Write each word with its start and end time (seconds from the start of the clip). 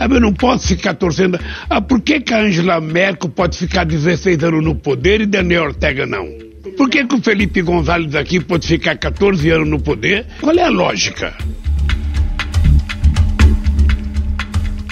Ah, 0.00 0.06
eu 0.10 0.18
não 0.18 0.32
posso 0.32 0.68
ficar 0.68 0.94
torcendo. 0.94 1.38
Ah, 1.68 1.78
por 1.78 2.00
que, 2.00 2.20
que 2.20 2.32
a 2.32 2.40
Angela 2.40 2.80
Merkel 2.80 3.28
pode 3.28 3.58
ficar 3.58 3.84
16 3.84 4.42
anos 4.42 4.64
no 4.64 4.74
poder 4.74 5.20
e 5.20 5.26
Daniel 5.26 5.64
Ortega 5.64 6.06
não? 6.06 6.26
Por 6.74 6.88
que, 6.88 7.04
que 7.06 7.14
o 7.14 7.20
Felipe 7.20 7.60
Gonzalez 7.60 8.14
aqui 8.14 8.40
pode 8.40 8.66
ficar 8.66 8.96
14 8.96 9.50
anos 9.50 9.68
no 9.68 9.78
poder? 9.78 10.26
Qual 10.40 10.56
é 10.56 10.62
a 10.62 10.70
lógica? 10.70 11.34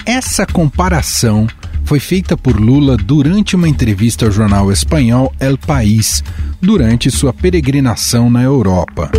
Essa 0.05 0.45
comparação 0.45 1.47
foi 1.85 1.99
feita 1.99 2.37
por 2.37 2.59
Lula 2.59 2.95
durante 2.95 3.55
uma 3.55 3.67
entrevista 3.67 4.27
ao 4.27 4.31
jornal 4.31 4.71
espanhol 4.71 5.33
El 5.39 5.57
País, 5.57 6.23
durante 6.61 7.09
sua 7.09 7.33
peregrinação 7.33 8.29
na 8.29 8.43
Europa. 8.43 9.11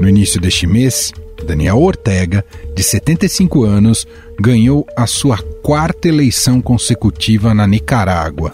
No 0.00 0.08
início 0.08 0.40
deste 0.40 0.68
mês, 0.68 1.12
Daniel 1.44 1.76
Ortega, 1.76 2.44
de 2.74 2.82
75 2.82 3.64
anos, 3.64 4.06
ganhou 4.40 4.86
a 4.96 5.06
sua 5.06 5.38
quarta 5.62 6.08
eleição 6.08 6.60
consecutiva 6.60 7.54
na 7.54 7.66
Nicarágua. 7.66 8.52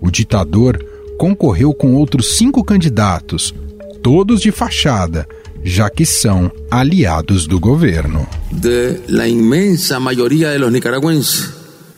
O 0.00 0.10
ditador 0.10 0.78
concorreu 1.18 1.72
com 1.74 1.94
outros 1.94 2.36
cinco 2.36 2.62
candidatos, 2.62 3.54
todos 4.02 4.40
de 4.40 4.52
fachada, 4.52 5.26
já 5.64 5.90
que 5.90 6.06
são 6.06 6.50
aliados 6.70 7.46
do 7.46 7.58
governo. 7.58 8.26
De 8.52 9.00
la 9.08 9.26
inmensa 9.26 9.98
mayoría 9.98 10.50
de 10.50 10.58
los 10.58 10.70
nicaragüenses 10.70 11.50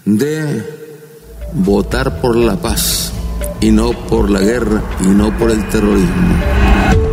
de 0.06 0.64
votar 1.52 2.20
por 2.20 2.36
la 2.36 2.56
paz 2.56 3.12
y 3.60 3.70
no 3.70 3.92
por 3.92 4.30
la 4.30 4.40
guerra 4.40 4.82
y 5.00 5.08
no 5.08 5.36
por 5.36 5.50
el 5.50 5.68
terrorismo. 5.68 7.07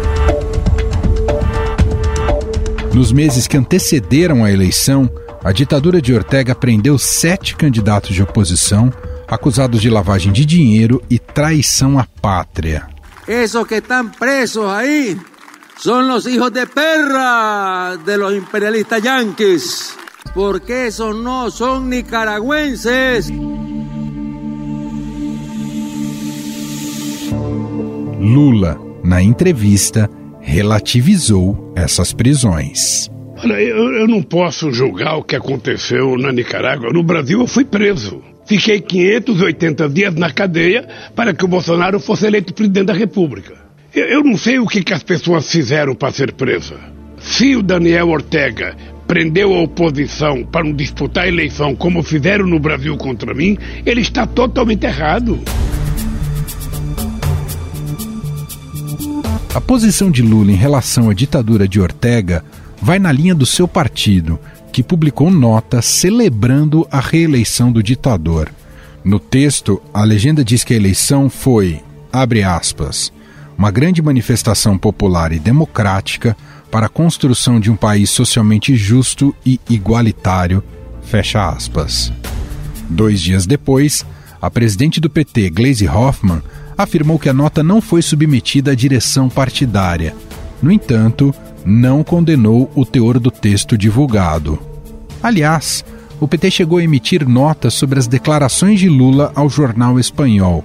Nos 2.96 3.12
meses 3.12 3.46
que 3.46 3.58
antecederam 3.58 4.46
a 4.46 4.50
eleição, 4.50 5.12
a 5.44 5.52
ditadura 5.52 6.02
de 6.02 6.14
Ortega 6.14 6.56
prendeu 6.56 6.98
sete 6.98 7.54
candidatos 7.54 8.16
de 8.16 8.24
oposição 8.24 8.90
acusados 9.28 9.82
de 9.82 9.90
lavagem 9.90 10.32
de 10.32 10.46
dinheiro 10.46 11.04
e 11.10 11.20
traição 11.20 12.00
à 12.00 12.08
pátria. 12.22 12.88
Esos 13.28 13.68
que 13.68 13.82
están 13.82 14.12
presos 14.18 14.66
ahí 14.70 15.20
son 15.78 16.08
los 16.08 16.26
hijos 16.26 16.54
de 16.54 16.66
perra 16.68 17.98
de 17.98 18.16
los 18.16 18.34
imperialistas 18.34 19.04
yanquis, 19.04 19.94
porque 20.34 20.88
esos 20.88 21.14
no 21.18 21.52
son 21.52 21.90
nicaragüenses. 21.90 23.30
Lula, 28.22 28.80
na 29.04 29.22
entrevista, 29.22 30.10
relativizou 30.46 31.74
essas 31.76 32.14
prisões. 32.14 33.10
Olha, 33.44 33.56
eu, 33.56 33.94
eu 33.94 34.08
não 34.08 34.22
posso 34.22 34.72
julgar 34.72 35.18
o 35.18 35.24
que 35.24 35.36
aconteceu 35.36 36.18
na 36.18 36.32
Nicarágua. 36.32 36.94
No 36.94 37.04
Brasil, 37.04 37.42
eu 37.42 37.48
fui 37.48 37.66
preso. 37.66 38.22
Fiquei 38.46 38.80
580 38.80 39.90
dias 39.90 40.14
na 40.14 40.32
cadeia 40.32 40.88
para 41.16 41.34
que 41.34 41.44
o 41.44 41.48
Bolsonaro 41.48 42.00
fosse 42.00 42.28
eleito 42.28 42.54
presidente 42.54 42.86
da 42.86 42.94
República. 42.94 43.54
Eu, 43.94 44.06
eu 44.06 44.24
não 44.24 44.38
sei 44.38 44.60
o 44.60 44.68
que, 44.68 44.84
que 44.84 44.94
as 44.94 45.04
pessoas 45.04 45.52
fizeram 45.52 45.96
para 45.96 46.14
ser 46.14 46.32
presa. 46.32 46.76
Se 47.20 47.56
o 47.56 47.64
Daniel 47.64 48.10
Ortega 48.10 48.78
prendeu 49.08 49.54
a 49.54 49.62
oposição 49.64 50.44
para 50.44 50.64
não 50.64 50.74
disputar 50.74 51.26
a 51.26 51.28
eleição 51.28 51.76
como 51.76 52.04
fizeram 52.04 52.46
no 52.46 52.60
Brasil 52.60 52.96
contra 52.98 53.34
mim, 53.34 53.58
ele 53.86 54.02
está 54.02 54.28
totalmente 54.28 54.86
errado. 54.86 55.40
A 59.56 59.62
posição 59.62 60.12
de 60.12 60.22
Lula 60.22 60.52
em 60.52 60.56
relação 60.56 61.10
à 61.10 61.14
ditadura 61.14 61.66
de 61.66 61.80
Ortega 61.80 62.44
vai 62.82 63.00
na 63.00 63.10
linha 63.10 63.34
do 63.34 63.46
seu 63.46 63.70
partido, 63.70 64.38
que 64.70 64.84
publicou 64.84 65.32
nota 65.32 65.82
celebrando 65.82 66.86
a 66.92 67.00
reeleição 67.00 67.72
do 67.72 67.82
ditador. 67.82 68.52
No 69.02 69.18
texto, 69.18 69.82
a 69.94 70.04
legenda 70.04 70.44
diz 70.44 70.66
que 70.66 70.74
a 70.74 70.76
eleição 70.76 71.30
foi, 71.30 71.82
abre 72.12 72.44
aspas, 72.44 73.14
uma 73.58 73.72
grande 73.72 74.02
manifestação 74.02 74.78
popular 74.78 75.32
e 75.32 75.40
democrática 75.40 76.36
para 76.70 76.88
a 76.88 76.90
construção 76.90 77.58
de 77.58 77.72
um 77.72 77.78
país 77.78 78.10
socialmente 78.10 78.76
justo 78.76 79.34
e 79.46 79.58
igualitário, 79.70 80.62
fecha 81.02 81.48
aspas. 81.48 82.12
Dois 82.90 83.22
dias 83.22 83.46
depois, 83.46 84.06
a 84.42 84.52
presidente 84.52 85.00
do 85.00 85.10
PT, 85.10 85.50
Gleisi 85.50 85.88
Hoffmann, 85.88 86.42
afirmou 86.78 87.18
que 87.18 87.30
a 87.30 87.34
nota 87.34 87.64
não 87.64 87.82
foi 87.82 88.02
submetida 88.02 88.72
à 88.72 88.76
direção 88.76 89.30
partidária. 89.30 90.16
No 90.62 90.72
entanto, 90.72 91.34
não 91.66 92.04
condenou 92.04 92.70
o 92.76 92.86
teor 92.86 93.20
do 93.20 93.32
texto 93.32 93.78
divulgado. 93.78 94.60
Aliás, 95.22 95.84
o 96.20 96.28
PT 96.28 96.52
chegou 96.52 96.78
a 96.78 96.84
emitir 96.84 97.28
notas 97.28 97.74
sobre 97.74 98.00
as 98.00 98.08
declarações 98.08 98.80
de 98.80 98.88
Lula 98.88 99.32
ao 99.36 99.50
jornal 99.50 100.00
espanhol 100.00 100.64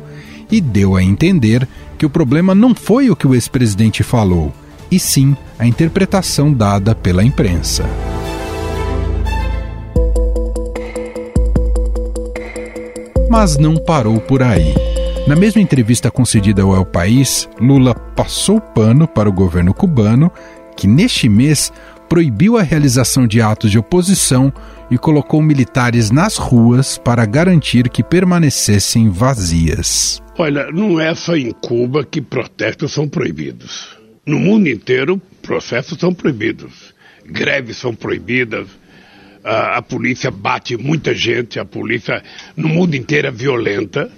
e 0.51 0.61
deu 0.61 0.97
a 0.97 1.03
entender 1.03 1.67
que 1.97 2.05
o 2.05 2.11
problema 2.11 2.55
não 2.55 2.75
foi 2.75 3.11
o 3.11 3.17
que 3.17 3.27
o 3.27 3.35
ex-presidente 3.35 4.03
falou, 4.03 4.53
e 4.91 4.99
sim 4.99 5.37
a 5.59 5.67
interpretação 5.67 6.53
dada 6.53 6.95
pela 6.95 7.23
imprensa. 7.23 7.85
Mas 13.29 13.57
não 13.57 13.77
parou 13.77 14.21
por 14.21 14.43
aí. 14.43 14.75
Na 15.31 15.37
mesma 15.37 15.63
entrevista 15.63 16.11
concedida 16.11 16.63
ao 16.63 16.75
El 16.75 16.85
País, 16.85 17.49
Lula 17.61 17.95
passou 17.95 18.61
pano 18.61 19.07
para 19.07 19.29
o 19.29 19.33
governo 19.33 19.73
cubano, 19.73 20.29
que 20.77 20.89
neste 20.89 21.29
mês 21.29 21.73
proibiu 22.09 22.59
a 22.59 22.63
realização 22.63 23.29
de 23.29 23.41
atos 23.41 23.71
de 23.71 23.79
oposição 23.79 24.53
e 24.91 24.99
colocou 24.99 25.41
militares 25.41 26.11
nas 26.11 26.37
ruas 26.37 26.99
para 26.99 27.25
garantir 27.27 27.89
que 27.89 28.03
permanecessem 28.03 29.09
vazias. 29.09 30.21
Olha, 30.37 30.69
não 30.73 30.99
é 30.99 31.15
só 31.15 31.37
em 31.37 31.53
Cuba 31.53 32.05
que 32.05 32.21
protestos 32.21 32.93
são 32.93 33.09
proibidos. 33.09 33.97
No 34.27 34.41
mundo 34.41 34.69
inteiro, 34.69 35.23
processos 35.43 35.97
são 35.97 36.13
proibidos. 36.13 36.93
Greves 37.25 37.77
são 37.77 37.95
proibidas. 37.95 38.67
A, 39.45 39.77
a 39.77 39.83
polícia 39.83 40.29
bate 40.29 40.77
muita 40.77 41.15
gente. 41.15 41.61
A 41.61 41.65
polícia 41.65 42.21
no 42.57 42.69
mundo 42.69 42.97
inteiro 42.97 43.29
é 43.29 43.31
violenta. 43.31 44.11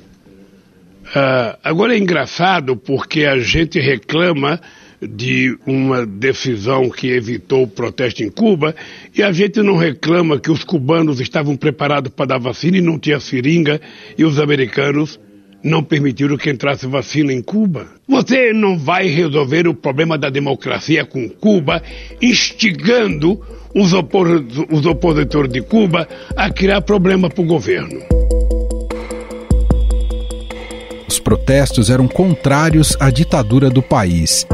Uh, 1.14 1.58
agora 1.62 1.94
é 1.94 1.98
engraçado 1.98 2.74
porque 2.74 3.26
a 3.26 3.38
gente 3.38 3.78
reclama 3.78 4.58
de 4.98 5.54
uma 5.66 6.06
decisão 6.06 6.88
que 6.88 7.08
evitou 7.08 7.64
o 7.64 7.68
protesto 7.68 8.22
em 8.22 8.30
Cuba 8.30 8.74
e 9.14 9.22
a 9.22 9.30
gente 9.30 9.60
não 9.60 9.76
reclama 9.76 10.40
que 10.40 10.50
os 10.50 10.64
cubanos 10.64 11.20
estavam 11.20 11.54
preparados 11.54 12.10
para 12.14 12.26
dar 12.26 12.38
vacina 12.38 12.78
e 12.78 12.80
não 12.80 12.98
tinha 12.98 13.20
seringa 13.20 13.78
e 14.16 14.24
os 14.24 14.38
americanos 14.38 15.20
não 15.62 15.82
permitiram 15.82 16.38
que 16.38 16.50
entrasse 16.50 16.86
vacina 16.86 17.30
em 17.30 17.42
Cuba. 17.42 17.88
Você 18.08 18.54
não 18.54 18.78
vai 18.78 19.06
resolver 19.06 19.68
o 19.68 19.74
problema 19.74 20.16
da 20.16 20.30
democracia 20.30 21.04
com 21.04 21.28
Cuba 21.28 21.82
instigando 22.22 23.38
os, 23.74 23.92
opor 23.92 24.44
os 24.70 24.86
opositores 24.86 25.52
de 25.52 25.60
Cuba 25.60 26.08
a 26.34 26.50
criar 26.50 26.80
problema 26.80 27.28
para 27.28 27.42
o 27.42 27.46
governo 27.46 28.00
protestos 31.22 31.88
eram 31.88 32.06
contrários 32.06 32.96
à 33.00 33.08
ditadura 33.10 33.70
do 33.70 33.82
país 33.82 34.46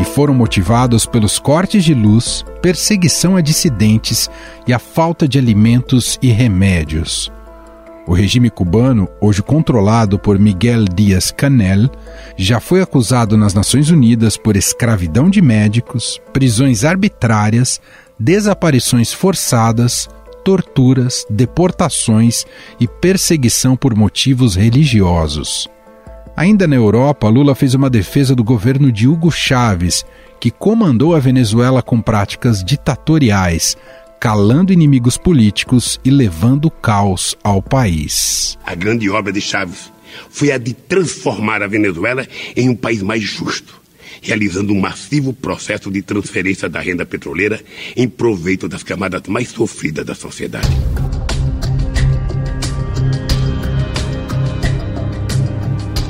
e 0.00 0.04
foram 0.04 0.34
motivados 0.34 1.06
pelos 1.06 1.38
cortes 1.38 1.84
de 1.84 1.92
luz, 1.92 2.44
perseguição 2.62 3.36
a 3.36 3.40
dissidentes 3.40 4.30
e 4.66 4.72
a 4.72 4.78
falta 4.78 5.26
de 5.26 5.38
alimentos 5.38 6.18
e 6.22 6.28
remédios. 6.28 7.32
O 8.06 8.14
regime 8.14 8.48
cubano, 8.48 9.06
hoje 9.20 9.42
controlado 9.42 10.18
por 10.18 10.38
Miguel 10.38 10.84
Díaz-Canel, 10.84 11.90
já 12.36 12.58
foi 12.58 12.80
acusado 12.80 13.36
nas 13.36 13.52
Nações 13.52 13.90
Unidas 13.90 14.36
por 14.36 14.56
escravidão 14.56 15.28
de 15.28 15.42
médicos, 15.42 16.18
prisões 16.32 16.84
arbitrárias, 16.84 17.80
desaparições 18.18 19.12
forçadas, 19.12 20.08
torturas, 20.48 21.26
deportações 21.28 22.46
e 22.80 22.88
perseguição 22.88 23.76
por 23.76 23.94
motivos 23.94 24.56
religiosos. 24.56 25.68
Ainda 26.34 26.66
na 26.66 26.74
Europa, 26.74 27.28
Lula 27.28 27.54
fez 27.54 27.74
uma 27.74 27.90
defesa 27.90 28.34
do 28.34 28.42
governo 28.42 28.90
de 28.90 29.06
Hugo 29.06 29.30
Chávez, 29.30 30.06
que 30.40 30.50
comandou 30.50 31.14
a 31.14 31.18
Venezuela 31.18 31.82
com 31.82 32.00
práticas 32.00 32.64
ditatoriais, 32.64 33.76
calando 34.18 34.72
inimigos 34.72 35.18
políticos 35.18 36.00
e 36.02 36.08
levando 36.08 36.70
caos 36.70 37.36
ao 37.44 37.60
país. 37.60 38.56
A 38.64 38.74
grande 38.74 39.10
obra 39.10 39.30
de 39.30 39.42
Chávez 39.42 39.92
foi 40.30 40.50
a 40.50 40.56
de 40.56 40.72
transformar 40.72 41.62
a 41.62 41.66
Venezuela 41.66 42.26
em 42.56 42.70
um 42.70 42.74
país 42.74 43.02
mais 43.02 43.22
justo 43.22 43.77
realizando 44.22 44.72
um 44.72 44.80
massivo 44.80 45.32
processo 45.32 45.90
de 45.90 46.02
transferência 46.02 46.68
da 46.68 46.80
renda 46.80 47.04
petroleira 47.04 47.60
em 47.96 48.08
proveito 48.08 48.68
das 48.68 48.82
camadas 48.82 49.22
mais 49.28 49.48
sofridas 49.48 50.04
da 50.04 50.14
sociedade. 50.14 50.68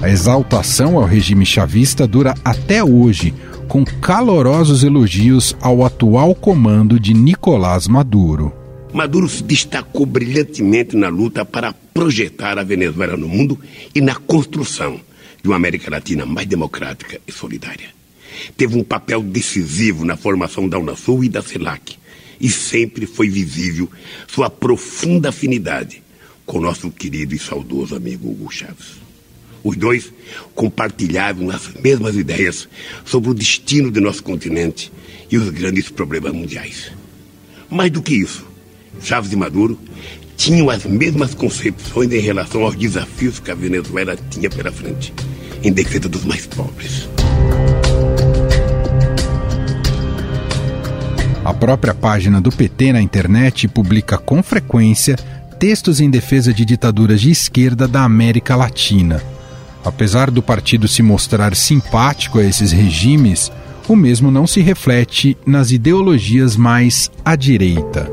A 0.00 0.08
exaltação 0.08 0.96
ao 0.96 1.04
regime 1.04 1.44
chavista 1.44 2.06
dura 2.06 2.32
até 2.44 2.84
hoje, 2.84 3.34
com 3.66 3.84
calorosos 3.84 4.84
elogios 4.84 5.56
ao 5.60 5.84
atual 5.84 6.34
comando 6.34 7.00
de 7.00 7.12
Nicolás 7.12 7.88
Maduro. 7.88 8.52
Maduro 8.94 9.28
se 9.28 9.42
destacou 9.42 10.06
brilhantemente 10.06 10.96
na 10.96 11.08
luta 11.08 11.44
para 11.44 11.72
projetar 11.92 12.58
a 12.58 12.62
Venezuela 12.62 13.16
no 13.16 13.28
mundo 13.28 13.58
e 13.94 14.00
na 14.00 14.14
construção 14.14 15.00
de 15.42 15.48
uma 15.48 15.56
América 15.56 15.90
Latina 15.90 16.24
mais 16.24 16.46
democrática 16.46 17.20
e 17.26 17.32
solidária. 17.32 17.97
Teve 18.56 18.76
um 18.76 18.84
papel 18.84 19.22
decisivo 19.22 20.04
na 20.04 20.16
formação 20.16 20.68
da 20.68 20.78
Unasul 20.78 21.24
e 21.24 21.28
da 21.28 21.42
CELAC, 21.42 21.96
e 22.40 22.48
sempre 22.48 23.06
foi 23.06 23.28
visível 23.28 23.90
sua 24.26 24.48
profunda 24.48 25.30
afinidade 25.30 26.02
com 26.46 26.60
nosso 26.60 26.90
querido 26.90 27.34
e 27.34 27.38
saudoso 27.38 27.94
amigo 27.94 28.30
Hugo 28.30 28.50
Chávez. 28.50 28.96
Os 29.62 29.76
dois 29.76 30.12
compartilhavam 30.54 31.50
as 31.50 31.68
mesmas 31.82 32.16
ideias 32.16 32.68
sobre 33.04 33.30
o 33.30 33.34
destino 33.34 33.90
de 33.90 34.00
nosso 34.00 34.22
continente 34.22 34.90
e 35.30 35.36
os 35.36 35.50
grandes 35.50 35.90
problemas 35.90 36.32
mundiais. 36.32 36.92
Mais 37.68 37.90
do 37.90 38.00
que 38.00 38.14
isso, 38.14 38.46
Chávez 39.02 39.32
e 39.32 39.36
Maduro 39.36 39.78
tinham 40.36 40.70
as 40.70 40.84
mesmas 40.84 41.34
concepções 41.34 42.10
em 42.12 42.20
relação 42.20 42.62
aos 42.62 42.76
desafios 42.76 43.40
que 43.40 43.50
a 43.50 43.54
Venezuela 43.54 44.16
tinha 44.30 44.48
pela 44.48 44.72
frente, 44.72 45.12
em 45.62 45.72
defesa 45.72 46.08
dos 46.08 46.24
mais 46.24 46.46
pobres. 46.46 47.08
A 51.48 51.54
própria 51.54 51.94
página 51.94 52.42
do 52.42 52.52
PT 52.52 52.92
na 52.92 53.00
internet 53.00 53.66
publica 53.68 54.18
com 54.18 54.42
frequência 54.42 55.16
textos 55.58 55.98
em 55.98 56.10
defesa 56.10 56.52
de 56.52 56.62
ditaduras 56.62 57.22
de 57.22 57.30
esquerda 57.30 57.88
da 57.88 58.02
América 58.02 58.54
Latina. 58.54 59.22
Apesar 59.82 60.30
do 60.30 60.42
partido 60.42 60.86
se 60.86 61.02
mostrar 61.02 61.56
simpático 61.56 62.38
a 62.38 62.44
esses 62.44 62.70
regimes, 62.70 63.50
o 63.88 63.96
mesmo 63.96 64.30
não 64.30 64.46
se 64.46 64.60
reflete 64.60 65.38
nas 65.46 65.70
ideologias 65.70 66.54
mais 66.54 67.10
à 67.24 67.34
direita. 67.34 68.12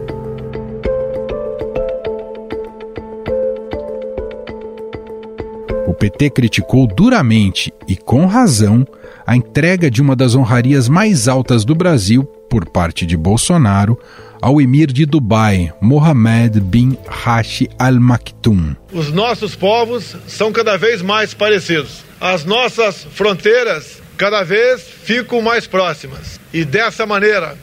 O 5.86 5.94
PT 5.94 6.30
criticou 6.30 6.88
duramente 6.88 7.74
e 7.86 7.98
com 7.98 8.26
razão 8.28 8.88
a 9.28 9.36
entrega 9.36 9.92
de 9.92 10.02
uma 10.02 10.16
das 10.16 10.36
honrarias 10.36 10.88
mais 10.88 11.28
altas 11.28 11.66
do 11.66 11.76
Brasil 11.76 12.26
por 12.50 12.70
parte 12.70 13.06
de 13.06 13.18
Bolsonaro 13.18 14.00
ao 14.42 14.62
emir 14.62 14.92
de 14.92 15.06
Dubai, 15.06 15.74
Mohammed 15.82 16.60
bin 16.60 16.98
Hashi 17.08 17.68
Al 17.80 18.00
Maktoum. 18.00 18.76
Os 18.92 19.12
nossos 19.12 19.56
povos 19.56 20.16
são 20.28 20.52
cada 20.52 20.78
vez 20.78 21.02
mais 21.02 21.34
parecidos. 21.34 22.04
As 22.22 22.46
nossas 22.46 23.06
fronteiras 23.12 24.02
cada 24.18 24.44
vez 24.44 24.82
ficam 25.04 25.42
mais 25.42 25.68
próximas. 25.68 26.40
E 26.54 26.64
dessa 26.64 27.06
maneira 27.06 27.58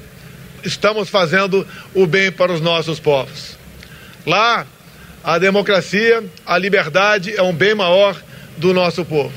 estamos 0.64 1.08
fazendo 1.08 1.66
o 1.94 2.06
bem 2.06 2.32
para 2.32 2.52
os 2.52 2.60
nossos 2.60 2.98
povos. 2.98 3.56
Lá, 4.26 4.66
a 5.22 5.38
democracia, 5.38 6.24
a 6.44 6.58
liberdade 6.58 7.34
é 7.36 7.42
um 7.42 7.52
bem 7.52 7.74
maior 7.74 8.20
do 8.56 8.74
nosso 8.74 9.04
povo. 9.04 9.32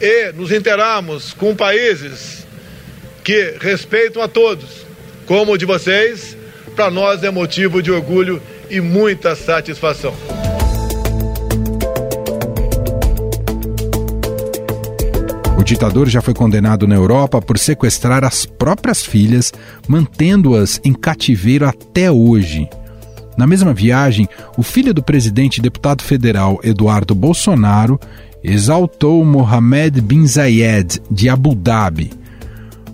E 0.00 0.32
nos 0.32 0.52
interamos 0.52 1.32
com 1.32 1.54
países 1.56 2.37
que 3.28 3.58
respeitam 3.60 4.22
a 4.22 4.26
todos, 4.26 4.86
como 5.26 5.52
o 5.52 5.58
de 5.58 5.66
vocês, 5.66 6.34
para 6.74 6.90
nós 6.90 7.22
é 7.22 7.30
motivo 7.30 7.82
de 7.82 7.92
orgulho 7.92 8.40
e 8.70 8.80
muita 8.80 9.36
satisfação. 9.36 10.14
O 15.58 15.62
ditador 15.62 16.08
já 16.08 16.22
foi 16.22 16.32
condenado 16.32 16.88
na 16.88 16.94
Europa 16.94 17.42
por 17.42 17.58
sequestrar 17.58 18.24
as 18.24 18.46
próprias 18.46 19.04
filhas, 19.04 19.52
mantendo-as 19.86 20.80
em 20.82 20.94
cativeiro 20.94 21.68
até 21.68 22.10
hoje. 22.10 22.66
Na 23.36 23.46
mesma 23.46 23.74
viagem, 23.74 24.26
o 24.56 24.62
filho 24.62 24.94
do 24.94 25.02
presidente 25.02 25.58
e 25.58 25.60
deputado 25.60 26.02
federal 26.02 26.58
Eduardo 26.64 27.14
Bolsonaro 27.14 28.00
exaltou 28.42 29.22
Mohammed 29.22 30.00
bin 30.00 30.26
Zayed 30.26 31.02
de 31.10 31.28
Abu 31.28 31.54
Dhabi. 31.54 32.26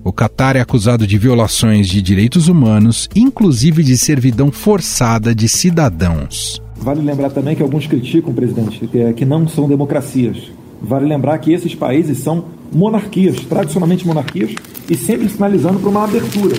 O 0.05 0.13
Catar 0.13 0.55
é 0.55 0.61
acusado 0.61 1.07
de 1.07 1.17
violações 1.17 1.89
de 1.89 2.03
direitos 2.03 2.47
humanos, 2.47 3.09
inclusive 3.17 3.83
de 3.83 3.97
servidão 3.97 4.53
forçada 4.53 5.35
de 5.35 5.49
cidadãos. 5.49 6.61
Vale 6.77 7.01
lembrar 7.01 7.31
também 7.31 7.57
que 7.57 7.63
alguns 7.63 7.87
criticam, 7.87 8.35
presidente, 8.35 8.87
que 9.17 9.25
não 9.25 9.49
são 9.49 9.67
democracias. 9.67 10.53
Vale 10.83 11.07
lembrar 11.07 11.39
que 11.39 11.55
esses 11.55 11.75
países 11.75 12.19
são 12.19 12.45
monarquias, 12.71 13.37
tradicionalmente 13.47 14.07
monarquias, 14.07 14.55
e 14.91 14.95
sempre 14.95 15.27
sinalizando 15.27 15.79
para 15.79 15.89
uma 15.89 16.05
abertura. 16.05 16.57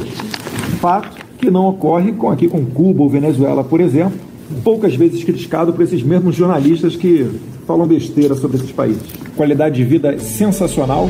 Fato 0.81 1.23
que 1.37 1.51
não 1.51 1.67
ocorre 1.67 2.13
com, 2.13 2.31
aqui 2.31 2.47
com 2.47 2.65
Cuba 2.65 3.03
ou 3.03 3.09
Venezuela, 3.09 3.63
por 3.63 3.79
exemplo, 3.79 4.19
poucas 4.63 4.95
vezes 4.95 5.23
criticado 5.23 5.71
por 5.71 5.83
esses 5.83 6.01
mesmos 6.01 6.35
jornalistas 6.35 6.95
que 6.95 7.29
falam 7.67 7.85
besteira 7.85 8.33
sobre 8.33 8.57
esses 8.57 8.71
países. 8.71 9.03
Qualidade 9.35 9.75
de 9.75 9.83
vida 9.83 10.17
sensacional. 10.17 11.07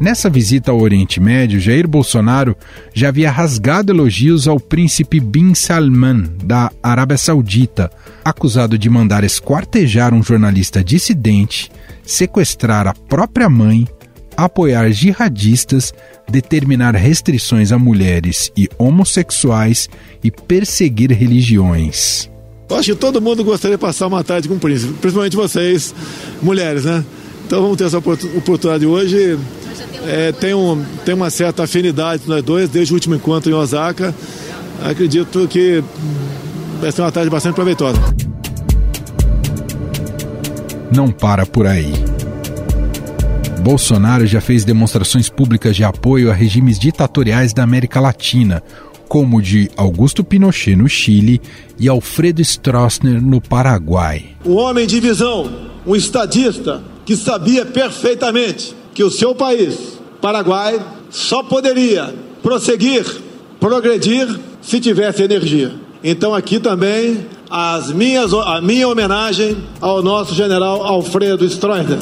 Nessa 0.00 0.30
visita 0.30 0.70
ao 0.70 0.80
Oriente 0.80 1.18
Médio, 1.18 1.58
Jair 1.58 1.88
Bolsonaro 1.88 2.56
já 2.94 3.08
havia 3.08 3.32
rasgado 3.32 3.92
elogios 3.92 4.46
ao 4.46 4.60
príncipe 4.60 5.18
Bin 5.18 5.54
Salman, 5.54 6.24
da 6.44 6.70
Arábia 6.80 7.18
Saudita, 7.18 7.90
acusado 8.24 8.78
de 8.78 8.88
mandar 8.88 9.24
esquartejar 9.24 10.14
um 10.14 10.22
jornalista 10.22 10.84
dissidente, 10.84 11.68
sequestrar 12.04 12.86
a 12.86 12.94
própria 12.94 13.48
mãe, 13.48 13.88
apoiar 14.36 14.88
jihadistas, 14.92 15.92
determinar 16.30 16.94
restrições 16.94 17.72
a 17.72 17.78
mulheres 17.78 18.52
e 18.56 18.68
homossexuais 18.78 19.88
e 20.22 20.30
perseguir 20.30 21.10
religiões. 21.10 22.30
Eu 22.70 22.76
acho 22.76 22.92
que 22.92 22.98
todo 22.98 23.20
mundo 23.20 23.42
gostaria 23.42 23.76
de 23.76 23.80
passar 23.80 24.06
uma 24.06 24.22
tarde 24.22 24.46
com 24.46 24.54
o 24.54 24.60
príncipe, 24.60 24.92
principalmente 25.00 25.34
vocês, 25.34 25.92
mulheres, 26.40 26.84
né? 26.84 27.04
Então 27.46 27.62
vamos 27.62 27.78
ter 27.78 27.84
essa 27.84 27.98
oportunidade 27.98 28.86
hoje 28.86 29.38
é, 30.06 30.32
tem, 30.32 30.54
um, 30.54 30.84
tem 31.04 31.14
uma 31.14 31.30
certa 31.30 31.64
afinidade 31.64 32.22
nós 32.26 32.42
dois, 32.42 32.68
desde 32.68 32.92
o 32.92 32.96
último 32.96 33.14
encontro 33.14 33.50
em 33.50 33.54
Osaka. 33.54 34.14
Acredito 34.82 35.46
que 35.48 35.82
vai 36.80 36.92
ser 36.92 37.02
uma 37.02 37.12
tarde 37.12 37.30
bastante 37.30 37.54
proveitosa. 37.54 37.98
Não 40.94 41.10
para 41.10 41.44
por 41.44 41.66
aí. 41.66 41.92
Bolsonaro 43.60 44.26
já 44.26 44.40
fez 44.40 44.64
demonstrações 44.64 45.28
públicas 45.28 45.76
de 45.76 45.84
apoio 45.84 46.30
a 46.30 46.34
regimes 46.34 46.78
ditatoriais 46.78 47.52
da 47.52 47.62
América 47.62 48.00
Latina, 48.00 48.62
como 49.08 49.38
o 49.38 49.42
de 49.42 49.70
Augusto 49.76 50.22
Pinochet 50.22 50.76
no 50.76 50.88
Chile 50.88 51.40
e 51.78 51.88
Alfredo 51.88 52.40
Stroessner 52.40 53.20
no 53.20 53.40
Paraguai. 53.40 54.30
Um 54.44 54.54
homem 54.54 54.86
de 54.86 55.00
visão, 55.00 55.50
um 55.86 55.96
estadista 55.96 56.82
que 57.04 57.16
sabia 57.16 57.66
perfeitamente 57.66 58.77
que 58.98 59.04
o 59.04 59.10
seu 59.12 59.32
país, 59.32 59.96
Paraguai, 60.20 60.76
só 61.08 61.40
poderia 61.44 62.12
prosseguir, 62.42 63.06
progredir, 63.60 64.26
se 64.60 64.80
tivesse 64.80 65.22
energia. 65.22 65.72
Então 66.02 66.34
aqui 66.34 66.58
também 66.58 67.24
as 67.48 67.92
minhas, 67.92 68.34
a 68.34 68.60
minha 68.60 68.88
homenagem 68.88 69.56
ao 69.80 70.02
nosso 70.02 70.34
general 70.34 70.82
Alfredo 70.82 71.44
Stroessner. 71.44 72.00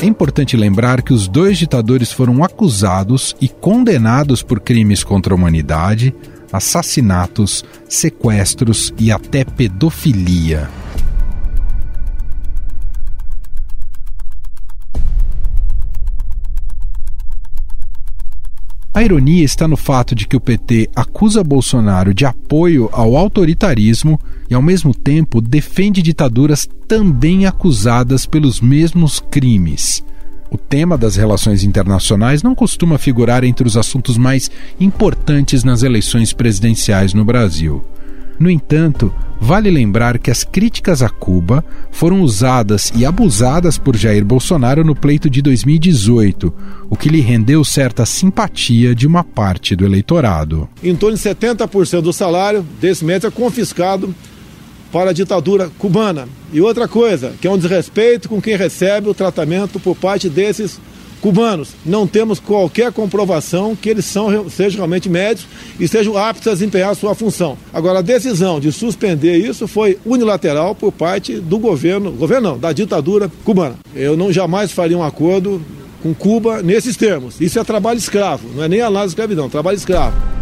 É 0.00 0.06
importante 0.06 0.56
lembrar 0.56 1.02
que 1.02 1.12
os 1.12 1.28
dois 1.28 1.58
ditadores 1.58 2.10
foram 2.10 2.42
acusados 2.42 3.36
e 3.42 3.46
condenados 3.46 4.42
por 4.42 4.58
crimes 4.58 5.04
contra 5.04 5.34
a 5.34 5.36
humanidade, 5.36 6.14
assassinatos, 6.50 7.62
sequestros 7.90 8.90
e 8.98 9.12
até 9.12 9.44
pedofilia. 9.44 10.85
A 18.96 19.02
ironia 19.02 19.44
está 19.44 19.68
no 19.68 19.76
fato 19.76 20.14
de 20.14 20.26
que 20.26 20.38
o 20.38 20.40
PT 20.40 20.88
acusa 20.96 21.44
Bolsonaro 21.44 22.14
de 22.14 22.24
apoio 22.24 22.88
ao 22.92 23.14
autoritarismo 23.14 24.18
e, 24.48 24.54
ao 24.54 24.62
mesmo 24.62 24.94
tempo, 24.94 25.42
defende 25.42 26.00
ditaduras 26.00 26.66
também 26.88 27.44
acusadas 27.44 28.24
pelos 28.24 28.58
mesmos 28.58 29.20
crimes. 29.20 30.02
O 30.50 30.56
tema 30.56 30.96
das 30.96 31.14
relações 31.14 31.62
internacionais 31.62 32.42
não 32.42 32.54
costuma 32.54 32.96
figurar 32.96 33.44
entre 33.44 33.68
os 33.68 33.76
assuntos 33.76 34.16
mais 34.16 34.50
importantes 34.80 35.62
nas 35.62 35.82
eleições 35.82 36.32
presidenciais 36.32 37.12
no 37.12 37.22
Brasil. 37.22 37.84
No 38.38 38.50
entanto, 38.50 39.12
vale 39.40 39.70
lembrar 39.70 40.18
que 40.18 40.30
as 40.30 40.44
críticas 40.44 41.02
a 41.02 41.08
Cuba 41.08 41.64
foram 41.90 42.20
usadas 42.20 42.92
e 42.94 43.04
abusadas 43.06 43.78
por 43.78 43.96
Jair 43.96 44.24
Bolsonaro 44.24 44.84
no 44.84 44.94
pleito 44.94 45.30
de 45.30 45.40
2018, 45.40 46.52
o 46.90 46.96
que 46.96 47.08
lhe 47.08 47.20
rendeu 47.20 47.64
certa 47.64 48.04
simpatia 48.04 48.94
de 48.94 49.06
uma 49.06 49.24
parte 49.24 49.74
do 49.74 49.84
eleitorado. 49.84 50.68
Em 50.82 50.94
torno 50.94 51.16
de 51.16 51.22
70% 51.22 52.02
do 52.02 52.12
salário 52.12 52.64
desse 52.80 53.04
mês 53.04 53.24
é 53.24 53.30
confiscado 53.30 54.14
para 54.92 55.10
a 55.10 55.12
ditadura 55.12 55.70
cubana. 55.78 56.28
E 56.52 56.60
outra 56.60 56.86
coisa, 56.86 57.32
que 57.40 57.46
é 57.46 57.50
um 57.50 57.58
desrespeito 57.58 58.28
com 58.28 58.40
quem 58.40 58.56
recebe 58.56 59.08
o 59.08 59.14
tratamento 59.14 59.80
por 59.80 59.96
parte 59.96 60.28
desses 60.28 60.78
cubanos. 61.20 61.70
Não 61.84 62.06
temos 62.06 62.38
qualquer 62.38 62.92
comprovação 62.92 63.76
que 63.76 63.88
eles 63.88 64.04
são, 64.04 64.48
sejam 64.48 64.78
realmente 64.78 65.08
médicos 65.08 65.46
e 65.78 65.86
sejam 65.86 66.16
aptos 66.16 66.46
a 66.48 66.52
desempenhar 66.52 66.90
a 66.90 66.94
sua 66.94 67.14
função. 67.14 67.56
Agora, 67.72 67.98
a 67.98 68.02
decisão 68.02 68.60
de 68.60 68.72
suspender 68.72 69.36
isso 69.36 69.66
foi 69.66 69.98
unilateral 70.04 70.74
por 70.74 70.92
parte 70.92 71.34
do 71.34 71.58
governo, 71.58 72.12
governo 72.12 72.50
não, 72.50 72.58
da 72.58 72.72
ditadura 72.72 73.30
cubana. 73.44 73.74
Eu 73.94 74.16
não 74.16 74.32
jamais 74.32 74.70
faria 74.70 74.96
um 74.96 75.02
acordo 75.02 75.60
com 76.02 76.14
Cuba 76.14 76.62
nesses 76.62 76.96
termos. 76.96 77.40
Isso 77.40 77.58
é 77.58 77.64
trabalho 77.64 77.98
escravo, 77.98 78.48
não 78.54 78.62
é 78.62 78.68
nem 78.68 78.80
análise 78.80 79.14
de 79.14 79.20
escravidão, 79.20 79.48
trabalho 79.48 79.76
escravo. 79.76 80.35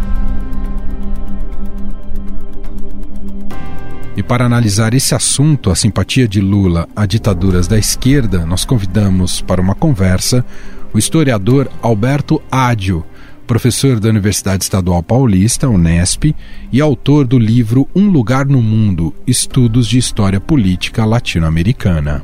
E 4.16 4.22
para 4.22 4.46
analisar 4.46 4.94
esse 4.94 5.14
assunto, 5.14 5.70
a 5.70 5.74
simpatia 5.74 6.28
de 6.28 6.40
Lula 6.40 6.88
a 6.94 7.04
ditaduras 7.04 7.66
da 7.66 7.76
esquerda, 7.76 8.46
nós 8.46 8.64
convidamos 8.64 9.40
para 9.40 9.60
uma 9.60 9.74
conversa 9.74 10.44
o 10.92 10.98
historiador 10.98 11.68
Alberto 11.82 12.40
Ádio, 12.48 13.04
professor 13.48 13.98
da 13.98 14.08
Universidade 14.08 14.62
Estadual 14.62 15.02
Paulista, 15.02 15.68
Unesp, 15.68 16.32
e 16.72 16.80
autor 16.80 17.26
do 17.26 17.36
livro 17.36 17.88
Um 17.92 18.08
Lugar 18.08 18.46
no 18.46 18.62
Mundo: 18.62 19.12
Estudos 19.26 19.88
de 19.88 19.98
História 19.98 20.40
Política 20.40 21.04
Latino-Americana. 21.04 22.22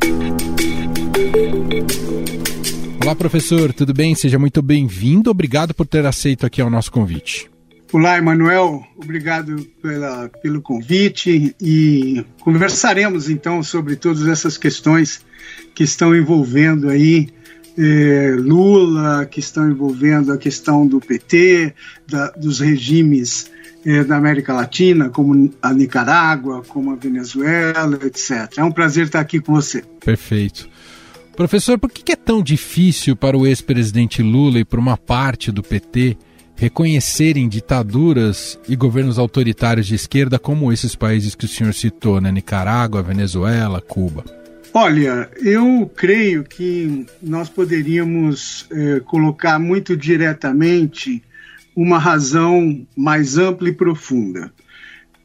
Olá, 3.03 3.17
professor, 3.17 3.73
tudo 3.73 3.93
bem? 3.93 4.15
Seja 4.15 4.39
muito 4.39 4.63
bem-vindo. 4.63 5.29
Obrigado 5.29 5.75
por 5.75 5.87
ter 5.87 6.07
aceito 6.07 6.47
aqui 6.47 6.63
o 6.63 6.71
nosso 6.71 6.93
convite. 6.93 7.51
Olá, 7.93 8.19
Emanuel, 8.19 8.87
obrigado 8.97 9.67
pela, 9.83 10.29
pelo 10.29 10.63
convite 10.63 11.57
e 11.61 12.25
conversaremos 12.39 13.29
então 13.29 13.65
sobre 13.65 13.97
todas 13.97 14.29
essas 14.29 14.57
questões 14.57 15.25
que 15.75 15.83
estão 15.83 16.15
envolvendo 16.15 16.89
aí 16.89 17.29
eh, 17.77 18.37
Lula, 18.39 19.27
que 19.27 19.41
estão 19.41 19.69
envolvendo 19.69 20.33
a 20.33 20.39
questão 20.39 20.87
do 20.87 21.01
PT, 21.01 21.75
da, 22.07 22.31
dos 22.31 22.61
regimes 22.61 23.51
eh, 23.85 24.05
da 24.05 24.19
América 24.19 24.55
Latina, 24.55 25.11
como 25.11 25.53
a 25.61 25.75
Nicarágua, 25.75 26.63
como 26.69 26.93
a 26.93 26.95
Venezuela, 26.95 27.99
etc. 28.05 28.57
É 28.57 28.63
um 28.63 28.71
prazer 28.71 29.07
estar 29.07 29.19
aqui 29.19 29.41
com 29.41 29.53
você. 29.53 29.83
Perfeito. 30.05 30.69
Professor, 31.35 31.77
por 31.77 31.91
que 31.91 32.13
é 32.13 32.17
tão 32.17 32.41
difícil 32.41 33.17
para 33.17 33.37
o 33.37 33.49
ex-presidente 33.49 34.23
Lula 34.23 34.61
e 34.61 34.65
para 34.65 34.79
uma 34.79 34.97
parte 34.97 35.51
do 35.51 35.61
PT 35.61 36.17
reconhecerem 36.61 37.49
ditaduras 37.49 38.61
e 38.69 38.77
governos 38.77 39.19
autoritários 39.19 39.87
de 39.87 39.95
esquerda 39.95 40.39
como 40.39 40.71
esses 40.71 40.95
países 40.95 41.35
que 41.35 41.47
o 41.47 41.49
senhor 41.49 41.73
citou, 41.73 42.21
né? 42.21 42.31
Nicarágua, 42.31 43.03
Venezuela, 43.03 43.81
Cuba? 43.81 44.23
Olha, 44.75 45.31
eu 45.39 45.91
creio 45.97 46.45
que 46.45 47.07
nós 47.23 47.49
poderíamos 47.49 48.67
eh, 48.71 49.01
colocar 49.07 49.59
muito 49.59 49.97
diretamente 49.97 51.23
uma 51.75 51.99
razão 51.99 52.87
mais 52.95 53.39
ampla 53.39 53.71
e 53.71 53.73
profunda. 53.73 54.53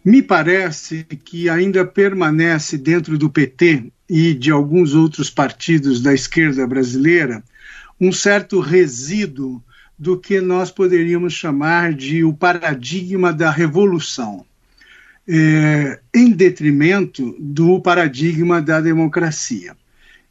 Me 0.05 0.21
parece 0.21 1.03
que 1.03 1.49
ainda 1.49 1.83
permanece 1.83 2.77
dentro 2.77 3.17
do 3.17 3.29
PT 3.29 3.91
e 4.09 4.33
de 4.33 4.51
alguns 4.51 4.93
outros 4.93 5.29
partidos 5.29 6.01
da 6.01 6.13
esquerda 6.13 6.65
brasileira 6.65 7.43
um 7.99 8.13
certo 8.13 8.61
resíduo 8.61 9.61
do 9.97 10.17
que 10.19 10.41
nós 10.41 10.69
poderíamos 10.69 11.33
chamar 11.33 11.93
de 11.93 12.23
o 12.23 12.33
paradigma 12.33 13.31
da 13.31 13.49
revolução, 13.49 14.45
é, 15.27 15.99
em 16.13 16.31
detrimento 16.31 17.35
do 17.39 17.79
paradigma 17.81 18.61
da 18.61 18.79
democracia. 18.81 19.75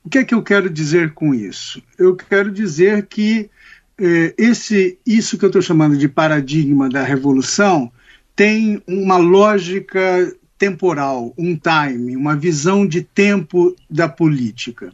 O 0.04 0.10
que 0.10 0.18
é 0.18 0.24
que 0.24 0.34
eu 0.34 0.42
quero 0.42 0.68
dizer 0.68 1.12
com 1.12 1.34
isso? 1.34 1.82
Eu 1.98 2.14
quero 2.14 2.50
dizer 2.52 3.06
que 3.06 3.50
é, 3.98 4.34
esse, 4.36 4.98
isso 5.06 5.38
que 5.38 5.44
eu 5.44 5.48
estou 5.48 5.62
chamando 5.62 5.96
de 5.96 6.08
paradigma 6.08 6.88
da 6.88 7.02
revolução 7.02 7.90
tem 8.36 8.82
uma 8.86 9.16
lógica 9.16 10.32
temporal, 10.58 11.32
um 11.38 11.56
time, 11.56 12.16
uma 12.16 12.36
visão 12.36 12.86
de 12.86 13.02
tempo 13.02 13.74
da 13.88 14.08
política 14.08 14.92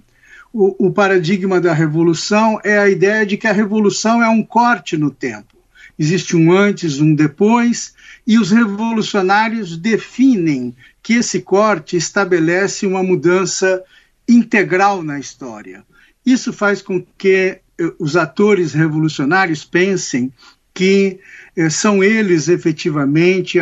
o, 0.53 0.87
o 0.87 0.93
paradigma 0.93 1.61
da 1.61 1.73
revolução 1.73 2.61
é 2.65 2.79
a 2.79 2.89
ideia 2.89 3.25
de 3.25 3.37
que 3.37 3.47
a 3.47 3.53
revolução 3.53 4.23
é 4.23 4.29
um 4.29 4.43
corte 4.43 4.97
no 4.97 5.11
tempo. 5.11 5.57
Existe 5.99 6.37
um 6.37 6.53
antes, 6.53 6.99
um 6.99 7.15
depois, 7.15 7.95
e 8.27 8.39
os 8.39 8.51
revolucionários 8.51 9.77
definem 9.77 10.75
que 11.03 11.15
esse 11.15 11.41
corte 11.41 11.97
estabelece 11.97 12.87
uma 12.87 13.03
mudança 13.03 13.83
integral 14.29 15.03
na 15.03 15.19
história. 15.19 15.85
Isso 16.25 16.53
faz 16.53 16.83
com 16.83 17.05
que 17.19 17.61
eh, 17.79 17.93
os 17.99 18.17
atores 18.17 18.73
revolucionários 18.73 19.65
pensem 19.65 20.33
que 20.73 21.19
eh, 21.57 21.71
são 21.71 22.03
eles 22.03 22.49
efetivamente 22.49 23.59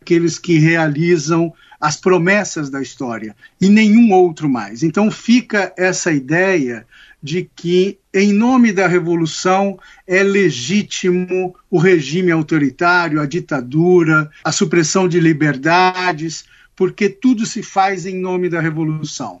aqueles 0.00 0.38
que 0.38 0.58
realizam 0.58 1.52
as 1.80 1.96
promessas 1.96 2.70
da 2.70 2.82
história 2.82 3.36
e 3.60 3.68
nenhum 3.68 4.12
outro 4.12 4.48
mais. 4.48 4.82
Então 4.82 5.10
fica 5.10 5.72
essa 5.76 6.12
ideia 6.12 6.86
de 7.22 7.48
que, 7.54 7.98
em 8.14 8.32
nome 8.32 8.72
da 8.72 8.86
revolução, 8.86 9.78
é 10.06 10.22
legítimo 10.22 11.54
o 11.70 11.78
regime 11.78 12.30
autoritário, 12.30 13.20
a 13.20 13.26
ditadura, 13.26 14.30
a 14.42 14.52
supressão 14.52 15.08
de 15.08 15.18
liberdades, 15.20 16.44
porque 16.76 17.08
tudo 17.08 17.44
se 17.44 17.62
faz 17.62 18.06
em 18.06 18.18
nome 18.18 18.48
da 18.48 18.60
revolução. 18.60 19.40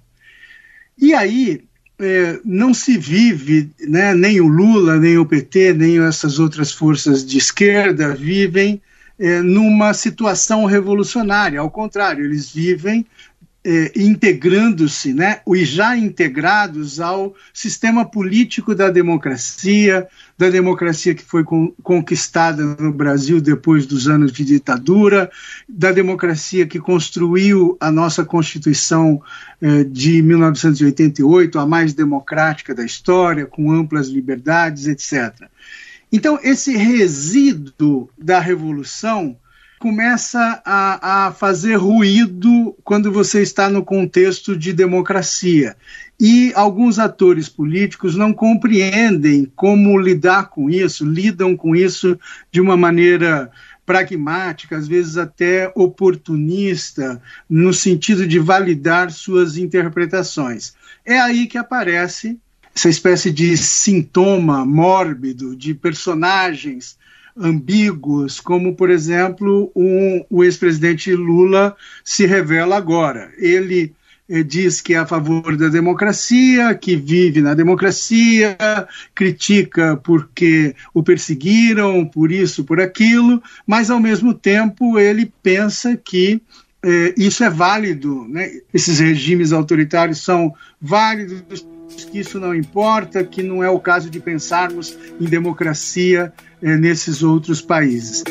E 0.96 1.14
aí 1.14 1.62
é, 2.00 2.40
não 2.44 2.74
se 2.74 2.98
vive, 2.98 3.70
né, 3.80 4.14
nem 4.14 4.40
o 4.40 4.46
Lula, 4.46 4.98
nem 4.98 5.18
o 5.18 5.26
PT, 5.26 5.74
nem 5.74 6.00
essas 6.00 6.38
outras 6.38 6.72
forças 6.72 7.24
de 7.24 7.38
esquerda 7.38 8.14
vivem 8.14 8.80
é, 9.18 9.40
numa 9.40 9.92
situação 9.92 10.64
revolucionária. 10.64 11.60
Ao 11.60 11.70
contrário, 11.70 12.24
eles 12.24 12.50
vivem 12.50 13.06
é, 13.64 13.92
integrando-se, 13.96 15.12
né, 15.12 15.40
e 15.46 15.64
já 15.64 15.96
integrados 15.96 17.00
ao 17.00 17.34
sistema 17.52 18.04
político 18.04 18.74
da 18.74 18.88
democracia, 18.88 20.06
da 20.38 20.48
democracia 20.48 21.14
que 21.14 21.22
foi 21.22 21.42
con 21.44 21.72
conquistada 21.82 22.64
no 22.64 22.92
Brasil 22.92 23.40
depois 23.40 23.84
dos 23.84 24.08
anos 24.08 24.32
de 24.32 24.44
ditadura, 24.44 25.30
da 25.68 25.90
democracia 25.90 26.66
que 26.66 26.78
construiu 26.78 27.76
a 27.80 27.90
nossa 27.90 28.24
Constituição 28.24 29.20
é, 29.60 29.84
de 29.84 30.22
1988, 30.22 31.58
a 31.58 31.66
mais 31.66 31.92
democrática 31.92 32.74
da 32.74 32.84
história, 32.84 33.44
com 33.44 33.72
amplas 33.72 34.08
liberdades, 34.08 34.86
etc. 34.86 35.48
Então, 36.10 36.38
esse 36.42 36.76
resíduo 36.76 38.08
da 38.16 38.40
revolução 38.40 39.36
começa 39.78 40.60
a, 40.64 41.26
a, 41.26 41.32
fazer 41.32 41.76
ruído 41.76 42.76
quando 42.82 43.12
você 43.12 43.42
está 43.42 43.68
no 43.68 43.84
contexto 43.84 44.56
de 44.56 44.72
democracia. 44.72 45.76
E 46.18 46.52
alguns 46.54 46.98
atores 46.98 47.48
políticos 47.48 48.16
não 48.16 48.32
compreendem 48.32 49.50
como 49.54 49.96
lidar 49.98 50.48
com 50.48 50.68
isso, 50.68 51.04
lidam 51.06 51.56
com 51.56 51.76
isso 51.76 52.18
de 52.50 52.60
uma 52.60 52.76
maneira 52.76 53.50
pragmática, 53.86 54.76
às 54.76 54.86
vezes 54.88 55.16
até 55.16 55.72
oportunista, 55.74 57.22
no 57.48 57.72
sentido 57.72 58.26
de 58.26 58.38
validar 58.38 59.10
suas 59.10 59.56
interpretações. 59.56 60.74
É 61.06 61.18
aí 61.18 61.46
que 61.46 61.56
aparece 61.56 62.38
essa 62.78 62.88
espécie 62.88 63.32
de 63.32 63.56
sintoma 63.56 64.64
mórbido 64.64 65.56
de 65.56 65.74
personagens 65.74 66.96
ambíguos, 67.36 68.38
como, 68.38 68.76
por 68.76 68.88
exemplo, 68.88 69.72
um, 69.74 70.24
o 70.30 70.44
ex-presidente 70.44 71.12
Lula 71.12 71.74
se 72.04 72.24
revela 72.24 72.76
agora. 72.76 73.32
Ele 73.36 73.92
eh, 74.28 74.44
diz 74.44 74.80
que 74.80 74.94
é 74.94 74.98
a 74.98 75.06
favor 75.06 75.56
da 75.56 75.66
democracia, 75.66 76.72
que 76.72 76.94
vive 76.94 77.40
na 77.40 77.52
democracia, 77.52 78.56
critica 79.12 79.96
porque 79.96 80.76
o 80.94 81.02
perseguiram, 81.02 82.06
por 82.06 82.30
isso, 82.30 82.62
por 82.62 82.80
aquilo, 82.80 83.42
mas 83.66 83.90
ao 83.90 83.98
mesmo 83.98 84.32
tempo 84.32 85.00
ele 85.00 85.32
pensa 85.42 85.96
que 85.96 86.40
eh, 86.84 87.12
isso 87.16 87.42
é 87.42 87.50
válido, 87.50 88.24
né? 88.28 88.48
esses 88.72 89.00
regimes 89.00 89.52
autoritários 89.52 90.22
são 90.22 90.54
válidos 90.80 91.66
que 92.10 92.18
isso 92.18 92.38
não 92.38 92.54
importa, 92.54 93.24
que 93.24 93.42
não 93.42 93.62
é 93.62 93.68
o 93.70 93.80
caso 93.80 94.10
de 94.10 94.20
pensarmos 94.20 94.96
em 95.20 95.24
democracia 95.24 96.32
eh, 96.62 96.76
nesses 96.76 97.22
outros 97.22 97.60
países. 97.60 98.24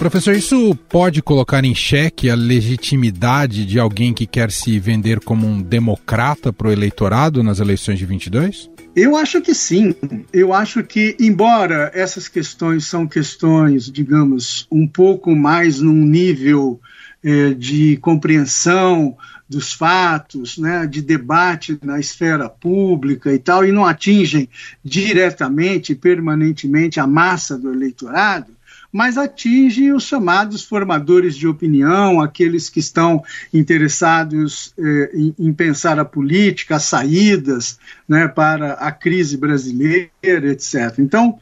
Professor, 0.00 0.34
isso 0.34 0.74
pode 0.88 1.20
colocar 1.20 1.62
em 1.62 1.74
xeque 1.74 2.30
a 2.30 2.34
legitimidade 2.34 3.66
de 3.66 3.78
alguém 3.78 4.14
que 4.14 4.26
quer 4.26 4.50
se 4.50 4.78
vender 4.78 5.20
como 5.20 5.46
um 5.46 5.60
democrata 5.60 6.50
para 6.50 6.68
o 6.68 6.72
eleitorado 6.72 7.42
nas 7.42 7.60
eleições 7.60 7.98
de 7.98 8.06
22? 8.06 8.70
Eu 8.96 9.14
acho 9.14 9.42
que 9.42 9.54
sim. 9.54 9.94
Eu 10.32 10.54
acho 10.54 10.82
que, 10.82 11.14
embora 11.20 11.90
essas 11.92 12.28
questões 12.28 12.86
são 12.86 13.06
questões, 13.06 13.90
digamos, 13.90 14.66
um 14.72 14.86
pouco 14.86 15.36
mais 15.36 15.80
num 15.80 16.06
nível 16.06 16.80
eh, 17.22 17.54
de 17.54 17.96
compreensão 17.98 19.16
dos 19.48 19.72
fatos, 19.72 20.56
né, 20.58 20.86
de 20.86 21.02
debate 21.02 21.76
na 21.82 21.98
esfera 21.98 22.48
pública 22.48 23.32
e 23.34 23.38
tal, 23.38 23.64
e 23.64 23.72
não 23.72 23.84
atingem 23.84 24.48
diretamente, 24.84 25.94
permanentemente 25.94 27.00
a 27.00 27.06
massa 27.06 27.58
do 27.58 27.72
eleitorado, 27.72 28.52
mas 28.92 29.18
atinge 29.18 29.92
os 29.92 30.04
chamados 30.04 30.64
formadores 30.64 31.36
de 31.36 31.46
opinião, 31.46 32.20
aqueles 32.20 32.68
que 32.68 32.80
estão 32.80 33.22
interessados 33.52 34.72
eh, 34.78 35.10
em, 35.14 35.34
em, 35.38 35.52
pensar 35.52 35.98
a 35.98 36.04
política, 36.04 36.76
as 36.76 36.84
saídas 36.84 37.78
né, 38.08 38.28
para 38.28 38.74
a 38.74 38.90
crise 38.90 39.36
brasileira, 39.36 40.10
etc. 40.22 40.98
Então, 40.98 41.38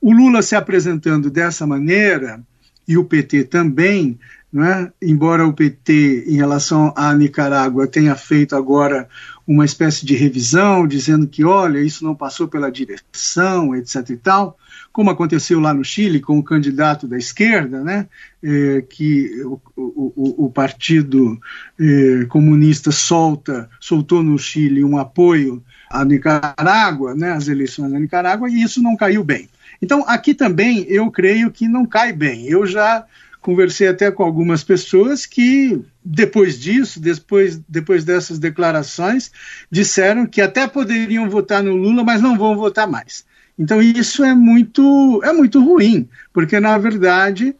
o 0.00 0.12
Lula 0.12 0.42
se 0.42 0.56
apresentando 0.56 1.30
dessa 1.30 1.66
maneira, 1.66 2.40
e 2.86 2.96
o 2.98 3.04
PT 3.04 3.44
também, 3.44 4.18
né, 4.52 4.92
embora 5.00 5.46
o 5.46 5.52
PT, 5.52 6.24
em 6.28 6.36
relação 6.36 6.92
à 6.96 7.14
Nicarágua, 7.14 7.86
tenha 7.86 8.14
feito 8.14 8.54
agora 8.54 9.08
uma 9.46 9.64
espécie 9.64 10.04
de 10.04 10.14
revisão, 10.14 10.86
dizendo 10.86 11.26
que, 11.26 11.44
olha, 11.44 11.78
isso 11.78 12.04
não 12.04 12.14
passou 12.14 12.46
pela 12.46 12.70
direção, 12.70 13.74
etc. 13.74 14.10
e 14.10 14.16
tal 14.16 14.58
como 14.92 15.10
aconteceu 15.10 15.58
lá 15.58 15.72
no 15.72 15.82
Chile 15.82 16.20
com 16.20 16.38
o 16.38 16.44
candidato 16.44 17.08
da 17.08 17.16
esquerda, 17.16 17.82
né, 17.82 18.06
é, 18.42 18.82
que 18.82 19.42
o, 19.42 19.58
o, 19.74 20.46
o 20.46 20.50
Partido 20.50 21.40
é, 21.80 22.26
Comunista 22.26 22.92
solta, 22.92 23.70
soltou 23.80 24.22
no 24.22 24.38
Chile 24.38 24.84
um 24.84 24.98
apoio 24.98 25.62
à 25.90 26.04
Nicarágua, 26.04 27.14
né, 27.14 27.32
às 27.32 27.48
eleições 27.48 27.90
da 27.90 27.98
Nicarágua, 27.98 28.50
e 28.50 28.62
isso 28.62 28.82
não 28.82 28.94
caiu 28.94 29.24
bem. 29.24 29.48
Então, 29.80 30.04
aqui 30.06 30.34
também 30.34 30.84
eu 30.88 31.10
creio 31.10 31.50
que 31.50 31.66
não 31.66 31.86
cai 31.86 32.12
bem. 32.12 32.46
Eu 32.46 32.66
já 32.66 33.04
conversei 33.42 33.88
até 33.88 34.10
com 34.10 34.22
algumas 34.22 34.62
pessoas 34.62 35.26
que, 35.26 35.78
depois 36.02 36.58
disso, 36.58 37.00
depois, 37.00 37.60
depois 37.68 38.04
dessas 38.04 38.38
declarações, 38.38 39.30
disseram 39.70 40.24
que 40.24 40.40
até 40.40 40.66
poderiam 40.66 41.28
votar 41.28 41.62
no 41.62 41.74
Lula, 41.74 42.04
mas 42.04 42.22
não 42.22 42.38
vão 42.38 42.56
votar 42.56 42.88
mais. 42.88 43.26
Então 43.58 43.82
isso 43.82 44.24
é 44.24 44.34
muito, 44.34 45.20
é 45.24 45.32
muito 45.32 45.62
ruim, 45.62 46.08
porque 46.32 46.58
na 46.58 46.78
verdade 46.78 47.54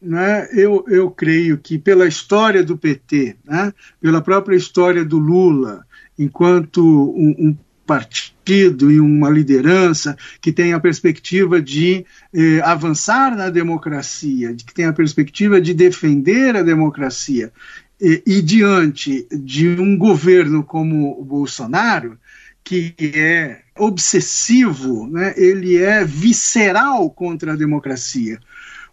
né, 0.00 0.48
eu, 0.52 0.84
eu 0.88 1.10
creio 1.10 1.56
que 1.56 1.78
pela 1.78 2.06
história 2.06 2.62
do 2.62 2.76
PT, 2.76 3.36
né, 3.44 3.72
pela 4.00 4.20
própria 4.20 4.56
história 4.56 5.04
do 5.04 5.18
Lula, 5.18 5.84
enquanto 6.18 6.82
um, 6.82 7.34
um 7.38 7.56
partido 7.88 8.92
e 8.92 9.00
uma 9.00 9.30
liderança 9.30 10.14
que 10.42 10.52
tem 10.52 10.74
a 10.74 10.80
perspectiva 10.80 11.60
de 11.60 12.04
eh, 12.34 12.60
avançar 12.62 13.34
na 13.34 13.48
democracia, 13.48 14.54
de 14.54 14.62
que 14.62 14.74
tem 14.74 14.84
a 14.84 14.92
perspectiva 14.92 15.58
de 15.58 15.72
defender 15.72 16.54
a 16.54 16.62
democracia, 16.62 17.50
e, 17.98 18.22
e 18.26 18.42
diante 18.42 19.26
de 19.32 19.70
um 19.70 19.96
governo 19.96 20.62
como 20.62 21.18
o 21.18 21.24
Bolsonaro, 21.24 22.18
que 22.62 22.94
é 23.00 23.60
obsessivo, 23.78 25.08
né? 25.08 25.32
ele 25.36 25.78
é 25.78 26.04
visceral 26.04 27.08
contra 27.08 27.54
a 27.54 27.56
democracia. 27.56 28.38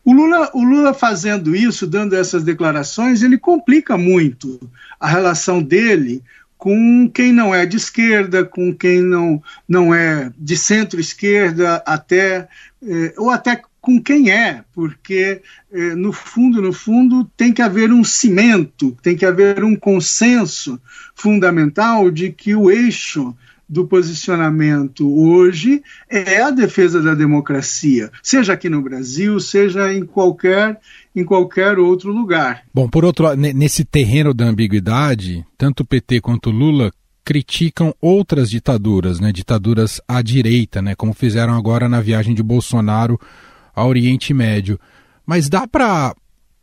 O 0.06 0.14
Lula, 0.14 0.52
o 0.54 0.64
Lula 0.64 0.94
fazendo 0.94 1.54
isso, 1.54 1.86
dando 1.86 2.16
essas 2.16 2.44
declarações, 2.44 3.22
ele 3.22 3.38
complica 3.38 3.98
muito 3.98 4.70
a 4.98 5.08
relação 5.10 5.62
dele 5.62 6.24
com 6.66 7.08
quem 7.08 7.32
não 7.32 7.54
é 7.54 7.64
de 7.64 7.78
esquerda, 7.78 8.44
com 8.44 8.74
quem 8.74 9.00
não, 9.00 9.40
não 9.70 9.94
é 9.94 10.32
de 10.36 10.58
centro-esquerda, 10.58 11.76
até 11.86 12.48
eh, 12.82 13.14
ou 13.20 13.30
até 13.30 13.62
com 13.80 14.02
quem 14.02 14.32
é, 14.32 14.64
porque 14.74 15.44
eh, 15.72 15.94
no 15.94 16.12
fundo, 16.12 16.64
no 16.64 16.74
fundo, 16.74 17.24
tem 17.38 17.54
que 17.54 17.62
haver 17.62 17.94
um 17.94 18.04
cimento, 18.04 18.98
tem 19.04 19.16
que 19.16 19.28
haver 19.28 19.64
um 19.64 19.76
consenso 19.76 20.82
fundamental 21.14 22.10
de 22.10 22.32
que 22.32 22.56
o 22.56 22.72
eixo 22.72 23.38
do 23.68 23.88
posicionamento 23.88 25.12
hoje 25.12 25.82
é 26.10 26.42
a 26.42 26.52
defesa 26.52 27.02
da 27.02 27.14
democracia, 27.14 28.12
seja 28.22 28.54
aqui 28.54 28.70
no 28.70 28.82
Brasil, 28.82 29.40
seja 29.40 29.94
em 29.94 30.06
qualquer 30.06 30.80
em 31.16 31.24
qualquer 31.24 31.80
outro 31.80 32.12
lugar. 32.12 32.64
Bom, 32.74 32.90
por 32.90 33.06
outro 33.06 33.26
lado, 33.26 33.40
nesse 33.40 33.86
terreno 33.86 34.34
da 34.34 34.46
ambiguidade, 34.46 35.46
tanto 35.58 35.82
o 35.82 35.86
PT 35.86 36.20
quanto 36.20 36.50
o 36.50 36.54
Lula 36.54 36.92
criticam 37.24 37.96
outras 38.00 38.50
ditaduras, 38.50 39.20
né, 39.20 39.32
ditaduras 39.32 40.00
à 40.08 40.22
direita, 40.22 40.82
né, 40.82 40.94
como 40.94 41.14
fizeram 41.14 41.56
agora 41.56 41.90
na 41.90 42.02
viagem 42.02 42.36
de 42.36 42.44
Bolsonaro 42.44 43.20
ao 43.74 43.90
Oriente 43.90 44.34
Médio. 44.34 44.80
Mas 45.26 45.50
dá 45.50 45.66
para 45.66 46.14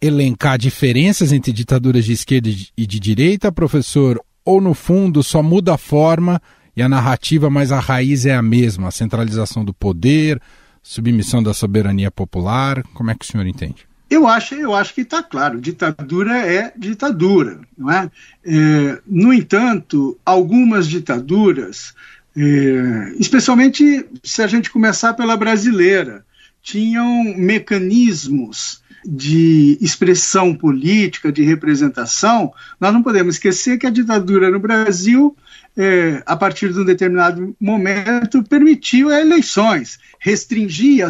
elencar 0.00 0.58
diferenças 0.58 1.32
entre 1.32 1.52
ditaduras 1.52 2.04
de 2.04 2.12
esquerda 2.12 2.48
e 2.76 2.86
de 2.86 3.00
direita, 3.00 3.50
professor? 3.50 4.20
Ou 4.44 4.60
no 4.60 4.74
fundo 4.74 5.22
só 5.22 5.42
muda 5.42 5.74
a 5.74 5.78
forma 5.78 6.42
e 6.76 6.82
a 6.82 6.88
narrativa, 6.88 7.50
mas 7.50 7.70
a 7.70 7.78
raiz 7.78 8.26
é 8.26 8.35
a 8.35 8.42
mesma, 8.42 8.88
a 8.88 8.92
centralização 8.92 9.64
do 9.64 9.74
poder, 9.74 10.40
submissão 10.82 11.42
da 11.42 11.52
soberania 11.54 12.11
popular. 12.11 12.82
Como 12.94 13.11
é 13.11 13.14
que 13.14 13.24
o 13.24 13.28
senhor 13.28 13.46
entende? 13.46 13.87
Eu 14.11 14.26
acho, 14.26 14.54
eu 14.54 14.74
acho 14.74 14.94
que 14.94 15.00
está 15.00 15.22
claro, 15.22 15.58
ditadura 15.58 16.37
é 16.37 16.70
ditadura, 16.76 17.61
não 17.78 17.90
é? 17.90 18.11
é 18.44 19.00
no 19.06 19.32
entanto, 19.32 20.18
algumas 20.22 20.87
ditaduras, 20.87 21.94
é, 22.37 23.14
especialmente 23.18 24.04
se 24.22 24.42
a 24.42 24.46
gente 24.46 24.70
começar 24.70 25.14
pela 25.14 25.35
brasileira, 25.35 26.26
tinham 26.62 27.24
mecanismos 27.38 28.81
de 29.04 29.76
expressão 29.80 30.54
política, 30.54 31.32
de 31.32 31.42
representação. 31.42 32.52
Nós 32.80 32.92
não 32.92 33.02
podemos 33.02 33.34
esquecer 33.34 33.78
que 33.78 33.86
a 33.86 33.90
ditadura 33.90 34.50
no 34.50 34.60
Brasil 34.60 35.36
é, 35.76 36.22
a 36.26 36.36
partir 36.36 36.72
de 36.72 36.80
um 36.80 36.84
determinado 36.84 37.54
momento, 37.60 38.42
permitiu 38.42 39.10
eleições, 39.10 39.98
restringia 40.18 41.08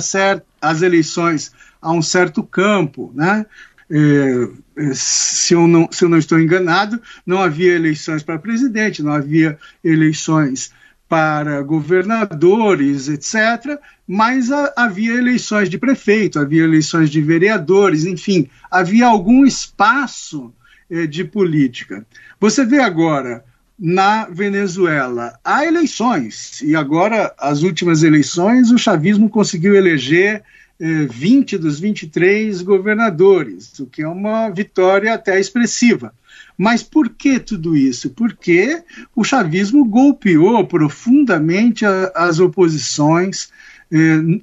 as 0.61 0.83
eleições 0.83 1.53
a 1.81 1.93
um 1.93 2.03
certo 2.03 2.43
campo. 2.43 3.13
Né? 3.15 3.45
É, 3.91 4.49
é, 4.85 4.95
se, 4.95 5.55
eu 5.55 5.67
não, 5.67 5.89
se 5.91 6.05
eu 6.05 6.09
não 6.09 6.19
estou 6.19 6.41
enganado, 6.41 7.01
não 7.27 7.43
havia 7.43 7.75
eleições 7.75 8.23
para 8.23 8.39
presidente, 8.39 9.03
não 9.03 9.13
havia 9.13 9.59
eleições 9.83 10.73
para 11.09 11.61
governadores, 11.61 13.09
etc., 13.09 13.79
mas 14.15 14.53
a, 14.53 14.71
havia 14.77 15.15
eleições 15.15 15.71
de 15.71 15.79
prefeito, 15.79 16.39
havia 16.39 16.65
eleições 16.65 17.09
de 17.09 17.19
vereadores, 17.23 18.05
enfim, 18.05 18.47
havia 18.71 19.07
algum 19.07 19.47
espaço 19.47 20.53
eh, 20.91 21.07
de 21.07 21.25
política. 21.25 22.07
Você 22.39 22.63
vê 22.63 22.79
agora 22.79 23.43
na 23.79 24.27
Venezuela. 24.27 25.33
Há 25.43 25.65
eleições, 25.65 26.61
e 26.61 26.77
agora, 26.77 27.35
as 27.39 27.63
últimas 27.63 28.03
eleições, 28.03 28.71
o 28.71 28.77
chavismo 28.77 29.31
conseguiu 29.31 29.75
eleger 29.75 30.43
eh, 30.79 31.07
20 31.11 31.57
dos 31.57 31.81
23 31.81 32.61
governadores, 32.61 33.79
o 33.79 33.87
que 33.87 34.03
é 34.03 34.09
uma 34.09 34.51
vitória 34.51 35.15
até 35.15 35.41
expressiva. 35.41 36.13
Mas 36.59 36.83
por 36.83 37.09
que 37.09 37.41
tudo 37.41 37.75
isso? 37.75 38.11
Porque 38.11 38.83
o 39.17 39.25
chavismo 39.25 39.87
golpeou 39.87 40.67
profundamente 40.67 41.87
a, 41.87 42.13
as 42.15 42.39
oposições 42.41 43.49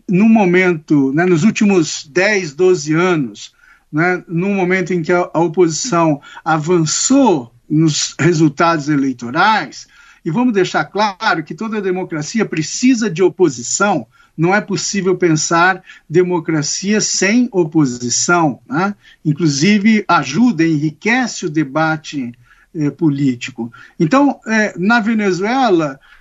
no 0.08 0.30
momento, 0.30 1.12
né, 1.12 1.26
nos 1.26 1.44
últimos 1.44 2.08
10, 2.08 2.54
12 2.54 2.94
anos, 2.94 3.54
né, 3.92 4.24
no 4.28 4.50
momento 4.50 4.94
em 4.94 5.02
que 5.02 5.12
a, 5.12 5.30
a 5.34 5.40
oposição 5.40 6.22
avançou 6.46 7.52
nos 7.68 8.16
resultados 8.20 8.90
eleitorais, 8.90 9.88
e 10.24 10.32
vamos 10.32 10.54
deixar 10.54 10.86
claro 10.86 11.44
que 11.44 11.56
toda 11.56 11.82
democracia 11.82 12.46
precisa 12.46 13.10
de 13.10 13.24
oposição, 13.24 14.06
não 14.38 14.56
é 14.56 14.62
possível 14.62 15.18
pensar 15.18 15.84
democracia 16.10 17.02
sem 17.02 17.50
oposição. 17.52 18.60
Né? 18.70 18.96
Inclusive, 19.24 20.06
ajuda, 20.08 20.66
enriquece 20.66 21.46
o 21.46 21.50
debate 21.50 22.32
eh, 22.74 22.90
político. 22.90 23.72
Então, 24.00 24.40
eh, 24.48 24.74
na 24.78 25.00
Venezuela, 25.00 26.00
eh, 26.00 26.00
eh 26.00 26.19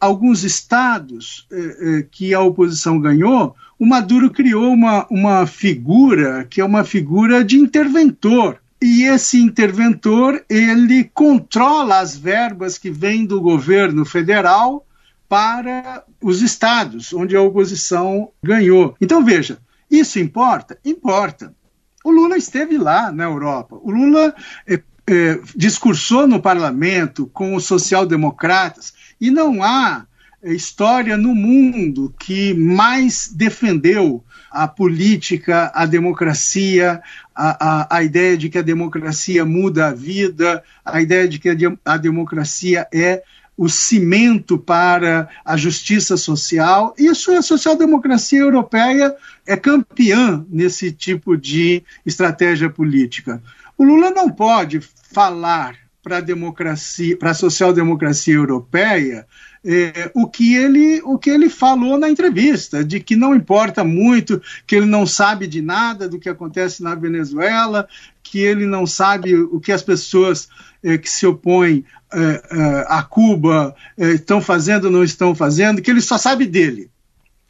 alguns 0.00 0.44
estados 0.44 1.46
eh, 1.50 1.56
eh, 1.80 2.06
que 2.10 2.32
a 2.32 2.40
oposição 2.40 2.98
ganhou, 2.98 3.54
o 3.78 3.86
Maduro 3.86 4.30
criou 4.30 4.72
uma, 4.72 5.06
uma 5.10 5.46
figura 5.46 6.46
que 6.48 6.60
é 6.60 6.64
uma 6.64 6.84
figura 6.84 7.44
de 7.44 7.56
interventor 7.56 8.58
e 8.80 9.04
esse 9.04 9.40
interventor, 9.40 10.44
ele 10.50 11.04
controla 11.04 12.00
as 12.00 12.16
verbas 12.16 12.76
que 12.76 12.90
vêm 12.90 13.24
do 13.24 13.40
governo 13.40 14.04
federal 14.04 14.84
para 15.28 16.02
os 16.20 16.42
estados, 16.42 17.12
onde 17.12 17.36
a 17.36 17.40
oposição 17.40 18.30
ganhou. 18.42 18.96
Então, 19.00 19.24
veja, 19.24 19.58
isso 19.88 20.18
importa? 20.18 20.76
Importa. 20.84 21.54
O 22.04 22.10
Lula 22.10 22.36
esteve 22.36 22.76
lá 22.76 23.12
na 23.12 23.22
Europa. 23.22 23.78
O 23.80 23.92
Lula 23.92 24.34
discursou 25.54 26.26
no 26.26 26.40
parlamento 26.40 27.26
com 27.26 27.54
os 27.54 27.64
social-democratas 27.64 28.92
e 29.22 29.30
não 29.30 29.62
há 29.62 30.04
história 30.42 31.16
no 31.16 31.32
mundo 31.32 32.12
que 32.18 32.52
mais 32.54 33.30
defendeu 33.32 34.24
a 34.50 34.66
política, 34.66 35.70
a 35.72 35.86
democracia, 35.86 37.00
a, 37.32 37.84
a, 37.84 37.98
a, 37.98 38.02
ideia 38.02 38.36
de 38.36 38.48
que 38.48 38.58
a 38.58 38.62
democracia 38.62 39.44
muda 39.44 39.86
a 39.86 39.92
vida, 39.92 40.64
a 40.84 41.00
ideia 41.00 41.28
de 41.28 41.38
que 41.38 41.48
a, 41.48 41.54
a 41.84 41.96
democracia 41.96 42.84
é 42.92 43.22
o 43.56 43.68
cimento 43.68 44.58
para 44.58 45.28
a 45.44 45.56
justiça 45.56 46.16
social. 46.16 46.92
Isso 46.98 47.30
é 47.30 47.36
a 47.36 47.42
social-democracia 47.42 48.40
europeia 48.40 49.14
é 49.46 49.56
campeã 49.56 50.44
nesse 50.50 50.90
tipo 50.90 51.36
de 51.36 51.84
estratégia 52.04 52.68
política. 52.68 53.40
O 53.78 53.84
Lula 53.84 54.10
não 54.10 54.28
pode 54.28 54.80
falar 55.12 55.81
para 56.02 56.18
a 56.18 56.20
democracia, 56.20 57.16
para 57.16 57.30
a 57.30 57.34
social-democracia 57.34 58.34
europeia, 58.34 59.24
é, 59.64 60.10
o, 60.12 60.26
que 60.26 60.56
ele, 60.56 61.00
o 61.04 61.16
que 61.16 61.30
ele 61.30 61.48
falou 61.48 61.96
na 61.96 62.10
entrevista, 62.10 62.84
de 62.84 62.98
que 62.98 63.14
não 63.14 63.34
importa 63.34 63.84
muito, 63.84 64.42
que 64.66 64.74
ele 64.74 64.86
não 64.86 65.06
sabe 65.06 65.46
de 65.46 65.62
nada 65.62 66.08
do 66.08 66.18
que 66.18 66.28
acontece 66.28 66.82
na 66.82 66.96
Venezuela, 66.96 67.86
que 68.20 68.40
ele 68.40 68.66
não 68.66 68.84
sabe 68.84 69.34
o 69.36 69.60
que 69.60 69.70
as 69.70 69.82
pessoas 69.82 70.48
é, 70.82 70.98
que 70.98 71.08
se 71.08 71.24
opõem 71.24 71.84
é, 72.12 72.18
é 72.18 72.84
a 72.88 73.02
Cuba 73.02 73.74
é, 73.96 74.10
estão 74.10 74.40
fazendo 74.40 74.86
ou 74.86 74.90
não 74.90 75.04
estão 75.04 75.34
fazendo, 75.34 75.80
que 75.80 75.90
ele 75.90 76.00
só 76.00 76.18
sabe 76.18 76.46
dele. 76.46 76.90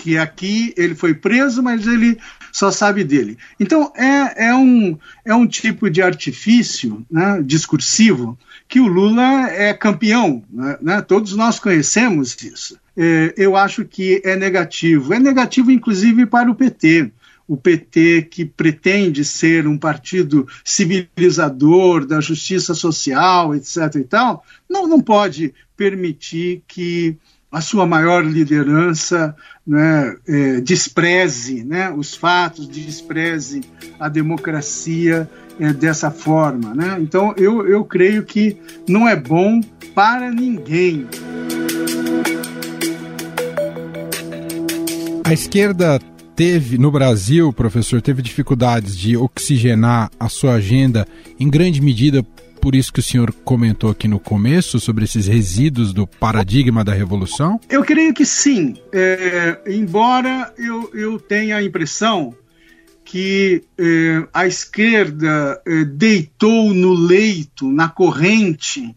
Que 0.03 0.19
aqui 0.19 0.75
ele 0.77 0.97
foi 0.97 1.15
preso, 1.15 1.63
mas 1.63 1.87
ele 1.87 2.19
só 2.51 2.73
sabe 2.73 3.05
dele. 3.05 3.39
Então, 3.61 3.93
é, 3.97 4.49
é, 4.49 4.55
um, 4.55 4.99
é 5.25 5.33
um 5.33 5.47
tipo 5.47 5.89
de 5.89 6.03
artifício 6.03 7.07
né, 7.09 7.41
discursivo 7.45 8.37
que 8.69 8.81
o 8.81 8.89
Lula 8.89 9.49
é 9.49 9.73
campeão. 9.73 10.43
Né, 10.51 10.79
né? 10.83 11.01
Todos 11.03 11.37
nós 11.37 11.61
conhecemos 11.61 12.37
isso. 12.43 12.77
É, 12.97 13.33
eu 13.37 13.57
acho 13.57 13.85
que 13.85 14.21
é 14.25 14.35
negativo. 14.35 15.15
É 15.15 15.21
negativo, 15.21 15.71
inclusive, 15.71 16.27
para 16.27 16.51
o 16.51 16.55
PT 16.55 17.13
o 17.47 17.57
PT, 17.57 18.29
que 18.31 18.47
pretende 18.47 19.25
ser 19.25 19.67
um 19.67 19.77
partido 19.77 20.49
civilizador 20.65 22.07
da 22.07 22.19
justiça 22.19 22.73
social, 22.73 23.55
etc. 23.55 23.97
e 23.97 24.05
tal, 24.05 24.45
não, 24.71 24.87
não 24.87 25.01
pode 25.03 25.53
permitir 25.77 26.63
que 26.67 27.19
a 27.53 27.61
sua 27.61 27.87
maior 27.87 28.25
liderança 28.25 29.37
né, 29.67 30.17
é, 30.27 30.61
despreze 30.63 31.63
né, 31.63 31.93
os 31.93 32.15
fatos, 32.15 32.67
despreze 32.67 33.61
a 34.01 34.09
democracia 34.09 35.29
é, 35.61 35.71
dessa 35.71 36.11
forma. 36.11 36.75
Né? 36.75 36.97
Então, 37.01 37.35
eu, 37.37 37.69
eu 37.69 37.85
creio 37.85 38.25
que 38.25 38.57
não 38.89 39.07
é 39.07 39.15
bom 39.15 39.61
para 39.95 40.31
ninguém. 40.31 41.07
A 45.25 45.33
esquerda 45.35 46.01
teve 46.35 46.79
no 46.79 46.91
Brasil, 46.91 47.53
professor, 47.53 48.01
teve 48.01 48.23
dificuldades 48.23 48.97
de 48.97 49.15
oxigenar 49.17 50.11
a 50.19 50.29
sua 50.29 50.55
agenda 50.55 51.07
em 51.39 51.51
grande 51.51 51.83
medida 51.83 52.27
por 52.63 52.77
isso 52.77 52.93
que 52.93 53.01
o 53.01 53.03
senhor 53.03 53.33
comentou 53.45 53.91
aqui 53.91 54.07
no 54.07 54.21
começo 54.21 54.79
sobre 54.79 55.05
esses 55.05 55.27
resíduos 55.27 55.93
do 55.93 56.07
paradigma 56.07 56.85
da 56.85 56.95
revolução? 56.95 57.59
Eu 57.69 57.83
creio 57.83 58.15
que 58.15 58.25
sim. 58.25 58.77
É, 58.93 59.61
embora 59.67 60.55
eu, 60.57 60.89
eu 60.95 61.19
tenha 61.19 61.57
a 61.57 61.63
impressão 61.63 62.33
que 63.05 63.65
é, 63.77 64.29
a 64.33 64.47
esquerda 64.47 65.61
é, 65.67 65.85
deitou 65.85 66.73
no 66.73 66.95
leito, 66.95 67.69
na 67.69 67.89
corrente 67.89 68.95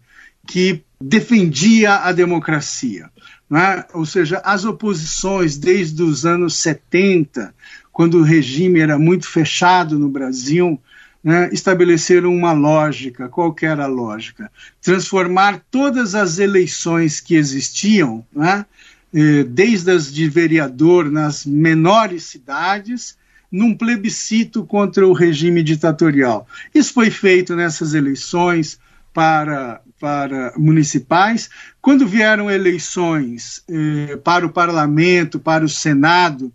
que 0.48 0.84
defendia 1.02 1.96
a 1.96 2.12
democracia. 2.12 3.10
É? 3.52 3.86
Ou 3.96 4.06
seja, 4.06 4.44
as 4.46 4.64
oposições 4.64 5.58
desde 5.58 6.04
os 6.04 6.24
anos 6.24 6.56
70, 6.58 7.52
quando 7.92 8.20
o 8.20 8.24
regime 8.24 8.80
era 8.80 9.00
muito 9.00 9.28
fechado 9.28 9.98
no 9.98 10.08
Brasil, 10.08 10.80
né, 11.26 11.50
estabeleceram 11.52 12.32
uma 12.32 12.54
lógica. 12.54 13.28
Qual 13.28 13.52
que 13.52 13.66
era 13.66 13.86
a 13.86 13.88
lógica? 13.88 14.52
Transformar 14.80 15.60
todas 15.72 16.14
as 16.14 16.38
eleições 16.38 17.20
que 17.20 17.34
existiam, 17.34 18.24
né, 18.32 18.64
eh, 19.12 19.44
desde 19.44 19.90
as 19.90 20.14
de 20.14 20.30
vereador 20.30 21.10
nas 21.10 21.44
menores 21.44 22.26
cidades, 22.26 23.18
num 23.52 23.76
plebiscito 23.76 24.64
contra 24.66 25.08
o 25.08 25.14
regime 25.14 25.64
ditatorial. 25.64 26.48
Isso 26.74 26.94
foi 26.94 27.10
feito 27.10 27.56
nessas 27.56 27.96
eleições 27.96 28.80
para, 29.12 29.82
para 30.00 30.54
municipais. 30.56 31.50
Quando 31.82 32.08
vieram 32.08 32.52
eleições 32.52 33.64
eh, 33.68 34.16
para 34.18 34.46
o 34.46 34.52
parlamento, 34.52 35.40
para 35.40 35.66
o 35.66 35.70
Senado, 35.70 36.54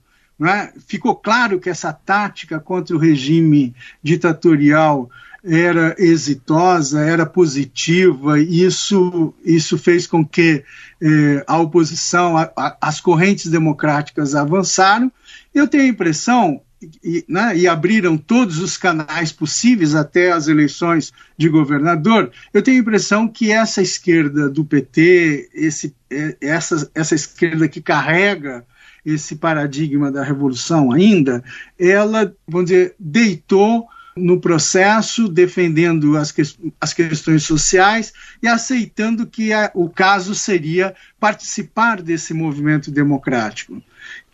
é? 0.48 0.72
Ficou 0.86 1.14
claro 1.14 1.60
que 1.60 1.68
essa 1.68 1.92
tática 1.92 2.58
contra 2.58 2.96
o 2.96 2.98
regime 2.98 3.74
ditatorial 4.02 5.10
era 5.44 5.94
exitosa, 5.98 7.00
era 7.00 7.24
positiva, 7.24 8.38
e 8.38 8.62
isso, 8.62 9.34
isso 9.44 9.78
fez 9.78 10.06
com 10.06 10.24
que 10.24 10.62
eh, 11.00 11.44
a 11.46 11.58
oposição, 11.58 12.36
a, 12.36 12.50
a, 12.56 12.76
as 12.80 13.00
correntes 13.00 13.46
democráticas 13.46 14.34
avançaram. 14.34 15.10
Eu 15.54 15.66
tenho 15.66 15.84
a 15.84 15.88
impressão, 15.88 16.60
e, 17.02 17.24
né, 17.28 17.56
e, 17.56 17.66
abriram 17.66 18.16
todos 18.16 18.58
os 18.58 18.76
canais 18.76 19.32
possíveis 19.32 19.94
até 19.94 20.32
as 20.32 20.48
eleições 20.48 21.12
de 21.36 21.48
governador, 21.48 22.30
eu 22.52 22.62
tenho 22.62 22.78
a 22.78 22.80
impressão 22.80 23.28
que 23.28 23.50
essa 23.50 23.82
esquerda 23.82 24.48
do 24.48 24.64
PT, 24.64 25.50
esse, 25.54 25.94
eh, 26.10 26.36
essa, 26.40 26.90
essa 26.94 27.14
esquerda 27.14 27.68
que 27.68 27.80
carrega 27.80 28.64
esse 29.04 29.36
paradigma 29.36 30.10
da 30.10 30.22
revolução 30.22 30.92
ainda, 30.92 31.42
ela, 31.78 32.34
vamos 32.46 32.70
dizer, 32.70 32.94
deitou 32.98 33.88
no 34.16 34.40
processo, 34.40 35.28
defendendo 35.28 36.16
as, 36.16 36.32
que, 36.32 36.42
as 36.80 36.92
questões 36.92 37.44
sociais 37.44 38.12
e 38.42 38.48
aceitando 38.48 39.26
que 39.26 39.52
a, 39.52 39.70
o 39.74 39.88
caso 39.88 40.34
seria 40.34 40.94
participar 41.18 42.02
desse 42.02 42.34
movimento 42.34 42.90
democrático. 42.90 43.82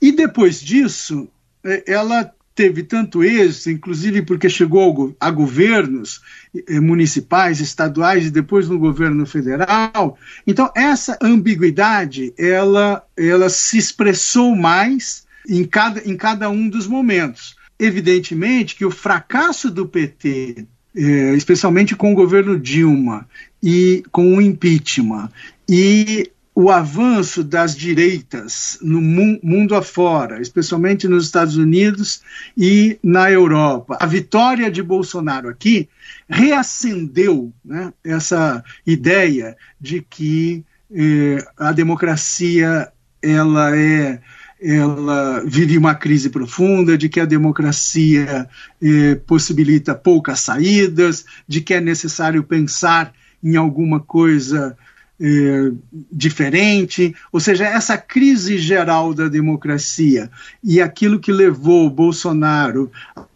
E 0.00 0.12
depois 0.12 0.60
disso, 0.60 1.28
é, 1.64 1.84
ela 1.86 2.32
teve 2.56 2.82
tanto 2.82 3.22
êxito, 3.22 3.70
inclusive 3.70 4.22
porque 4.22 4.48
chegou 4.48 5.14
a 5.20 5.30
governos 5.30 6.22
eh, 6.66 6.80
municipais, 6.80 7.60
estaduais 7.60 8.26
e 8.26 8.30
depois 8.30 8.66
no 8.66 8.78
governo 8.78 9.26
federal. 9.26 10.18
Então 10.46 10.72
essa 10.74 11.18
ambiguidade 11.22 12.32
ela 12.38 13.04
ela 13.14 13.50
se 13.50 13.76
expressou 13.76 14.56
mais 14.56 15.26
em 15.46 15.64
cada 15.64 16.00
em 16.08 16.16
cada 16.16 16.48
um 16.48 16.66
dos 16.66 16.86
momentos. 16.86 17.54
Evidentemente 17.78 18.74
que 18.74 18.86
o 18.86 18.90
fracasso 18.90 19.70
do 19.70 19.86
PT 19.86 20.66
eh, 20.96 21.34
especialmente 21.36 21.94
com 21.94 22.10
o 22.12 22.16
governo 22.16 22.58
Dilma 22.58 23.28
e 23.62 24.02
com 24.10 24.34
o 24.34 24.40
impeachment 24.40 25.28
e 25.68 26.30
o 26.58 26.70
avanço 26.70 27.44
das 27.44 27.76
direitas 27.76 28.78
no 28.80 28.98
mundo 28.98 29.74
afora, 29.74 30.40
especialmente 30.40 31.06
nos 31.06 31.26
Estados 31.26 31.58
Unidos 31.58 32.22
e 32.56 32.98
na 33.02 33.30
Europa. 33.30 33.98
A 34.00 34.06
vitória 34.06 34.70
de 34.70 34.82
Bolsonaro 34.82 35.50
aqui 35.50 35.86
reacendeu 36.26 37.52
né, 37.62 37.92
essa 38.02 38.64
ideia 38.86 39.54
de 39.78 40.00
que 40.00 40.64
eh, 40.90 41.46
a 41.58 41.72
democracia 41.72 42.90
ela 43.20 43.76
é 43.76 44.18
ela 44.58 45.44
vive 45.44 45.76
uma 45.76 45.94
crise 45.94 46.30
profunda, 46.30 46.96
de 46.96 47.10
que 47.10 47.20
a 47.20 47.26
democracia 47.26 48.48
eh, 48.80 49.14
possibilita 49.26 49.94
poucas 49.94 50.40
saídas, 50.40 51.26
de 51.46 51.60
que 51.60 51.74
é 51.74 51.80
necessário 51.82 52.42
pensar 52.42 53.12
em 53.44 53.56
alguma 53.56 54.00
coisa 54.00 54.74
é, 55.20 55.72
diferente, 56.12 57.14
ou 57.32 57.40
seja, 57.40 57.64
essa 57.64 57.96
crise 57.96 58.58
geral 58.58 59.14
da 59.14 59.28
democracia 59.28 60.30
e 60.62 60.80
aquilo 60.80 61.18
que 61.18 61.32
levou 61.32 61.88
Bolsonaro 61.88 62.90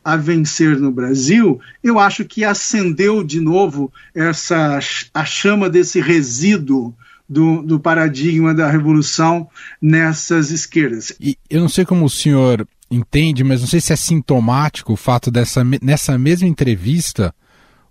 a 0.04 0.16
vencer 0.16 0.78
no 0.78 0.92
Brasil, 0.92 1.60
eu 1.82 1.98
acho 1.98 2.24
que 2.24 2.44
acendeu 2.44 3.22
de 3.24 3.40
novo 3.40 3.92
essa 4.14 4.78
a 5.14 5.24
chama 5.24 5.70
desse 5.70 6.00
resíduo 6.00 6.94
do, 7.28 7.62
do 7.62 7.78
paradigma 7.78 8.52
da 8.52 8.68
revolução 8.68 9.48
nessas 9.80 10.50
esquerdas. 10.50 11.12
E 11.20 11.36
eu 11.48 11.60
não 11.60 11.68
sei 11.68 11.84
como 11.84 12.04
o 12.04 12.10
senhor 12.10 12.66
entende, 12.90 13.44
mas 13.44 13.60
não 13.60 13.68
sei 13.68 13.80
se 13.80 13.92
é 13.92 13.96
sintomático 13.96 14.92
o 14.92 14.96
fato 14.96 15.30
dessa 15.30 15.62
nessa 15.80 16.18
mesma 16.18 16.48
entrevista 16.48 17.32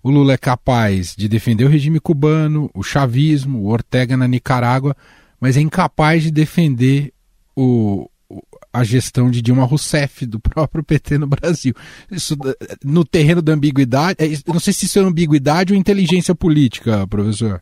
o 0.01 0.09
Lula 0.09 0.33
é 0.33 0.37
capaz 0.37 1.15
de 1.15 1.27
defender 1.27 1.65
o 1.65 1.69
regime 1.69 1.99
cubano, 1.99 2.69
o 2.73 2.81
chavismo, 2.81 3.59
o 3.59 3.67
Ortega 3.67 4.15
na 4.15 4.27
Nicarágua, 4.27 4.95
mas 5.39 5.57
é 5.57 5.61
incapaz 5.61 6.23
de 6.23 6.31
defender 6.31 7.13
o, 7.55 8.09
a 8.71 8.83
gestão 8.83 9.29
de 9.29 9.41
Dilma 9.41 9.65
Rousseff, 9.65 10.25
do 10.25 10.39
próprio 10.41 10.83
PT 10.83 11.17
no 11.17 11.27
Brasil. 11.27 11.73
Isso, 12.09 12.37
no 12.83 13.03
terreno 13.03 13.41
da 13.41 13.53
ambiguidade, 13.53 14.17
é, 14.19 14.27
não 14.47 14.59
sei 14.59 14.73
se 14.73 14.85
isso 14.85 14.99
é 14.99 15.01
ambiguidade 15.01 15.73
ou 15.73 15.79
inteligência 15.79 16.33
política, 16.33 17.05
professor. 17.07 17.61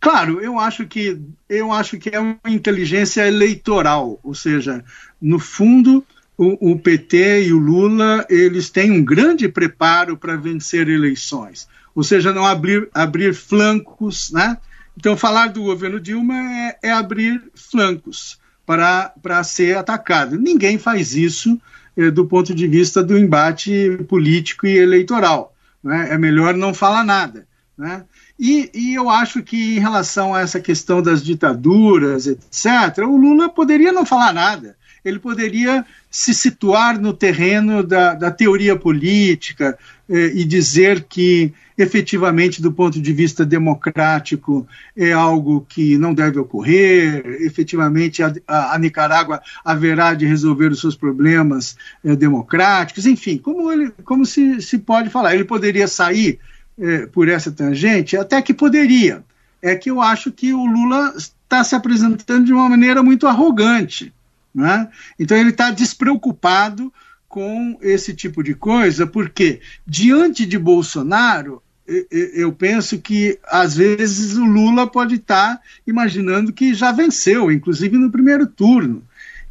Claro, 0.00 0.40
eu 0.40 0.58
acho 0.58 0.86
que 0.86 1.20
eu 1.46 1.70
acho 1.70 1.98
que 1.98 2.08
é 2.08 2.18
uma 2.18 2.38
inteligência 2.46 3.28
eleitoral, 3.28 4.18
ou 4.22 4.34
seja, 4.34 4.82
no 5.20 5.38
fundo 5.38 6.02
o, 6.40 6.72
o 6.72 6.78
PT 6.78 7.48
e 7.48 7.52
o 7.52 7.58
Lula 7.58 8.24
eles 8.30 8.70
têm 8.70 8.90
um 8.90 9.04
grande 9.04 9.46
preparo 9.46 10.16
para 10.16 10.36
vencer 10.36 10.88
eleições, 10.88 11.68
ou 11.94 12.02
seja, 12.02 12.32
não 12.32 12.46
abrir 12.46 12.88
abrir 12.94 13.34
flancos, 13.34 14.30
né? 14.30 14.56
Então 14.96 15.18
falar 15.18 15.48
do 15.48 15.64
governo 15.64 16.00
Dilma 16.00 16.34
é, 16.34 16.78
é 16.84 16.92
abrir 16.92 17.42
flancos 17.54 18.38
para 18.64 19.12
para 19.22 19.44
ser 19.44 19.76
atacado. 19.76 20.38
Ninguém 20.38 20.78
faz 20.78 21.14
isso 21.14 21.60
eh, 21.94 22.10
do 22.10 22.24
ponto 22.24 22.54
de 22.54 22.66
vista 22.66 23.02
do 23.02 23.18
embate 23.18 23.98
político 24.08 24.66
e 24.66 24.78
eleitoral. 24.78 25.54
Né? 25.84 26.08
É 26.10 26.16
melhor 26.16 26.54
não 26.54 26.72
falar 26.72 27.04
nada. 27.04 27.46
Né? 27.76 28.02
E, 28.38 28.70
e, 28.74 28.94
eu 28.94 29.10
acho 29.10 29.42
que 29.42 29.76
em 29.76 29.78
relação 29.78 30.34
a 30.34 30.40
essa 30.40 30.58
questão 30.58 31.02
das 31.02 31.22
ditaduras, 31.22 32.26
etc., 32.26 33.04
o 33.06 33.16
Lula 33.16 33.50
poderia 33.50 33.92
não 33.92 34.06
falar 34.06 34.32
nada. 34.32 34.76
Ele 35.04 35.18
poderia 35.18 35.84
se 36.10 36.34
situar 36.34 37.00
no 37.00 37.12
terreno 37.12 37.82
da, 37.82 38.14
da 38.14 38.30
teoria 38.30 38.76
política 38.76 39.78
eh, 40.08 40.32
e 40.34 40.44
dizer 40.44 41.04
que, 41.08 41.52
efetivamente, 41.78 42.60
do 42.60 42.72
ponto 42.72 43.00
de 43.00 43.12
vista 43.12 43.44
democrático, 43.44 44.66
é 44.96 45.12
algo 45.12 45.66
que 45.68 45.96
não 45.96 46.12
deve 46.12 46.38
ocorrer, 46.38 47.24
efetivamente, 47.42 48.22
a, 48.22 48.32
a, 48.46 48.74
a 48.74 48.78
Nicarágua 48.78 49.40
haverá 49.64 50.14
de 50.14 50.26
resolver 50.26 50.72
os 50.72 50.80
seus 50.80 50.96
problemas 50.96 51.76
eh, 52.04 52.16
democráticos, 52.16 53.06
enfim, 53.06 53.38
como, 53.38 53.70
ele, 53.70 53.92
como 54.04 54.26
se, 54.26 54.60
se 54.60 54.78
pode 54.78 55.10
falar. 55.10 55.34
Ele 55.34 55.44
poderia 55.44 55.86
sair 55.86 56.38
é, 56.80 57.06
por 57.06 57.28
essa 57.28 57.52
tangente? 57.52 58.16
Até 58.16 58.40
que 58.40 58.54
poderia. 58.54 59.22
É 59.62 59.76
que 59.76 59.90
eu 59.90 60.00
acho 60.00 60.32
que 60.32 60.54
o 60.54 60.64
Lula 60.64 61.12
está 61.16 61.62
se 61.62 61.74
apresentando 61.74 62.46
de 62.46 62.52
uma 62.52 62.68
maneira 62.68 63.02
muito 63.02 63.26
arrogante. 63.26 64.12
Né? 64.54 64.88
Então 65.18 65.36
ele 65.36 65.50
está 65.50 65.70
despreocupado 65.70 66.92
com 67.28 67.78
esse 67.80 68.12
tipo 68.12 68.42
de 68.42 68.54
coisa, 68.54 69.06
porque 69.06 69.60
diante 69.86 70.44
de 70.44 70.58
Bolsonaro, 70.58 71.62
eu 72.10 72.52
penso 72.52 72.98
que 72.98 73.38
às 73.46 73.76
vezes 73.76 74.36
o 74.36 74.44
Lula 74.44 74.86
pode 74.86 75.16
estar 75.16 75.56
tá 75.56 75.62
imaginando 75.86 76.52
que 76.52 76.74
já 76.74 76.92
venceu, 76.92 77.50
inclusive 77.50 77.96
no 77.96 78.10
primeiro 78.10 78.46
turno. 78.46 79.02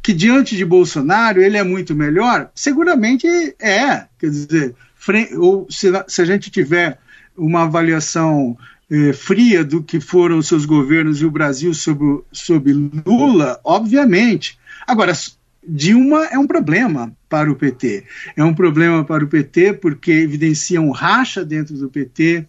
Que 0.02 0.14
diante 0.14 0.56
de 0.56 0.64
Bolsonaro 0.64 1.42
ele 1.42 1.58
é 1.58 1.62
muito 1.62 1.94
melhor? 1.94 2.50
Seguramente 2.54 3.26
é. 3.58 4.06
Quer 4.18 4.30
dizer, 4.30 4.74
ou 5.36 5.66
se, 5.70 5.88
se 6.06 6.22
a 6.22 6.24
gente 6.24 6.50
tiver 6.50 6.98
uma 7.36 7.62
avaliação 7.62 8.56
eh, 8.90 9.12
fria 9.12 9.64
do 9.64 9.82
que 9.82 10.00
foram 10.00 10.38
os 10.38 10.48
seus 10.48 10.64
governos 10.64 11.20
e 11.20 11.26
o 11.26 11.30
Brasil 11.30 11.72
sob, 11.72 12.22
sob 12.32 12.72
Lula, 13.06 13.60
obviamente. 13.64 14.58
Agora, 14.86 15.12
Dilma 15.66 16.26
é 16.26 16.38
um 16.38 16.46
problema 16.46 17.12
para 17.28 17.50
o 17.50 17.56
PT. 17.56 18.04
É 18.36 18.42
um 18.42 18.54
problema 18.54 19.04
para 19.04 19.24
o 19.24 19.28
PT 19.28 19.74
porque 19.74 20.10
evidencia 20.10 20.80
um 20.80 20.90
racha 20.90 21.44
dentro 21.44 21.76
do 21.76 21.88
PT 21.88 22.46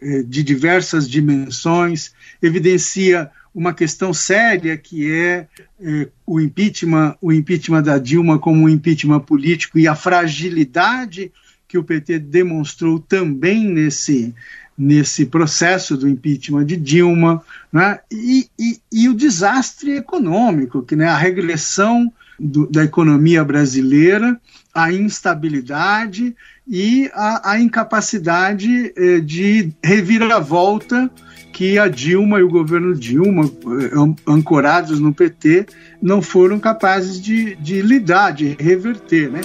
eh, 0.00 0.22
de 0.22 0.42
diversas 0.42 1.08
dimensões, 1.08 2.12
evidencia 2.42 3.30
uma 3.54 3.74
questão 3.74 4.14
séria 4.14 4.76
que 4.76 5.10
é 5.10 5.48
eh, 5.80 6.08
o 6.26 6.40
impeachment, 6.40 7.16
o 7.20 7.32
impeachment 7.32 7.82
da 7.82 7.98
Dilma 7.98 8.38
como 8.38 8.64
um 8.64 8.68
impeachment 8.68 9.20
político 9.20 9.78
e 9.78 9.88
a 9.88 9.94
fragilidade 9.94 11.32
que 11.66 11.78
o 11.78 11.84
PT 11.84 12.18
demonstrou 12.18 12.98
também 12.98 13.64
nesse, 13.64 14.34
nesse 14.80 15.26
processo 15.26 15.94
do 15.94 16.08
impeachment 16.08 16.64
de 16.64 16.74
Dilma, 16.74 17.42
né? 17.70 17.98
e, 18.10 18.48
e, 18.58 18.80
e 18.90 19.08
o 19.10 19.14
desastre 19.14 19.94
econômico, 19.94 20.80
que 20.82 20.96
né, 20.96 21.06
a 21.06 21.18
regressão 21.18 22.10
do, 22.38 22.66
da 22.66 22.82
economia 22.82 23.44
brasileira, 23.44 24.40
a 24.74 24.90
instabilidade 24.90 26.34
e 26.66 27.10
a, 27.12 27.50
a 27.50 27.60
incapacidade 27.60 28.94
eh, 28.96 29.20
de 29.20 29.70
reviravolta 29.84 31.10
que 31.52 31.78
a 31.78 31.86
Dilma 31.86 32.40
e 32.40 32.42
o 32.42 32.48
governo 32.48 32.94
Dilma, 32.94 33.44
eh, 33.44 34.30
ancorados 34.32 34.98
no 34.98 35.12
PT, 35.12 35.66
não 36.00 36.22
foram 36.22 36.58
capazes 36.58 37.20
de, 37.20 37.54
de 37.56 37.82
lidar, 37.82 38.30
de 38.30 38.56
reverter. 38.58 39.30
Né? 39.30 39.40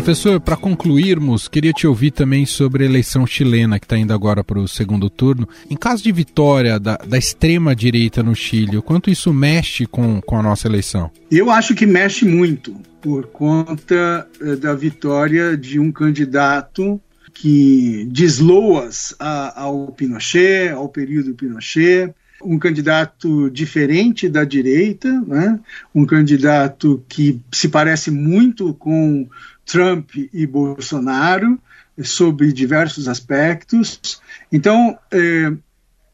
Professor, 0.00 0.40
para 0.40 0.56
concluirmos, 0.56 1.46
queria 1.46 1.74
te 1.74 1.86
ouvir 1.86 2.10
também 2.10 2.46
sobre 2.46 2.84
a 2.84 2.86
eleição 2.86 3.26
chilena 3.26 3.78
que 3.78 3.84
está 3.84 3.98
indo 3.98 4.14
agora 4.14 4.42
para 4.42 4.58
o 4.58 4.66
segundo 4.66 5.10
turno. 5.10 5.46
Em 5.68 5.76
caso 5.76 6.02
de 6.02 6.10
vitória 6.10 6.80
da, 6.80 6.96
da 6.96 7.18
extrema-direita 7.18 8.22
no 8.22 8.34
Chile, 8.34 8.78
o 8.78 8.82
quanto 8.82 9.10
isso 9.10 9.30
mexe 9.30 9.84
com, 9.84 10.18
com 10.22 10.38
a 10.38 10.42
nossa 10.42 10.66
eleição? 10.66 11.10
Eu 11.30 11.50
acho 11.50 11.74
que 11.74 11.84
mexe 11.84 12.24
muito, 12.24 12.74
por 13.02 13.26
conta 13.26 14.26
eh, 14.40 14.56
da 14.56 14.74
vitória 14.74 15.54
de 15.54 15.78
um 15.78 15.92
candidato 15.92 16.98
que 17.34 18.08
diz 18.10 18.38
loas 18.38 19.14
ao 19.18 19.88
Pinochet, 19.88 20.70
ao 20.70 20.88
período 20.88 21.34
Pinochet, 21.34 22.14
um 22.42 22.58
candidato 22.58 23.50
diferente 23.50 24.30
da 24.30 24.44
direita, 24.44 25.12
né? 25.26 25.60
um 25.94 26.06
candidato 26.06 27.04
que 27.06 27.38
se 27.52 27.68
parece 27.68 28.10
muito 28.10 28.72
com 28.72 29.28
Trump 29.70 30.10
e 30.32 30.46
Bolsonaro 30.46 31.60
sobre 32.02 32.52
diversos 32.52 33.08
aspectos. 33.08 34.20
Então, 34.50 34.98
é, 35.10 35.52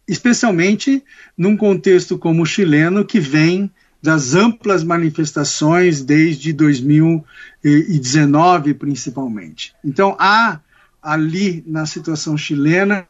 especialmente 0.06 1.02
num 1.36 1.56
contexto 1.56 2.16
como 2.18 2.42
o 2.42 2.46
chileno, 2.46 3.04
que 3.04 3.18
vem 3.18 3.68
das 4.02 4.34
amplas 4.34 4.84
manifestações 4.84 6.04
desde 6.04 6.52
2019, 6.52 8.74
principalmente. 8.74 9.74
Então, 9.84 10.14
há 10.18 10.60
ali 11.02 11.64
na 11.66 11.86
situação 11.86 12.36
chilena 12.36 13.06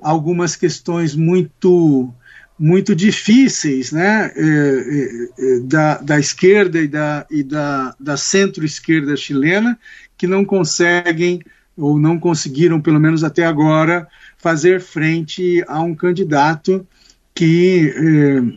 algumas 0.00 0.54
questões 0.56 1.14
muito 1.14 2.12
muito 2.58 2.94
difíceis 2.94 3.92
né, 3.92 4.32
é, 4.34 4.40
é, 4.40 5.28
é, 5.38 5.60
da, 5.60 5.98
da 5.98 6.18
esquerda 6.18 6.78
e 6.78 6.88
da, 6.88 7.26
e 7.30 7.42
da, 7.42 7.94
da 8.00 8.16
centro-esquerda 8.16 9.16
chilena, 9.16 9.78
que 10.16 10.26
não 10.26 10.44
conseguem, 10.44 11.40
ou 11.76 11.98
não 11.98 12.18
conseguiram, 12.18 12.80
pelo 12.80 12.98
menos 12.98 13.22
até 13.22 13.44
agora, 13.44 14.08
fazer 14.38 14.80
frente 14.80 15.62
a 15.68 15.80
um 15.82 15.94
candidato 15.94 16.86
que, 17.34 17.92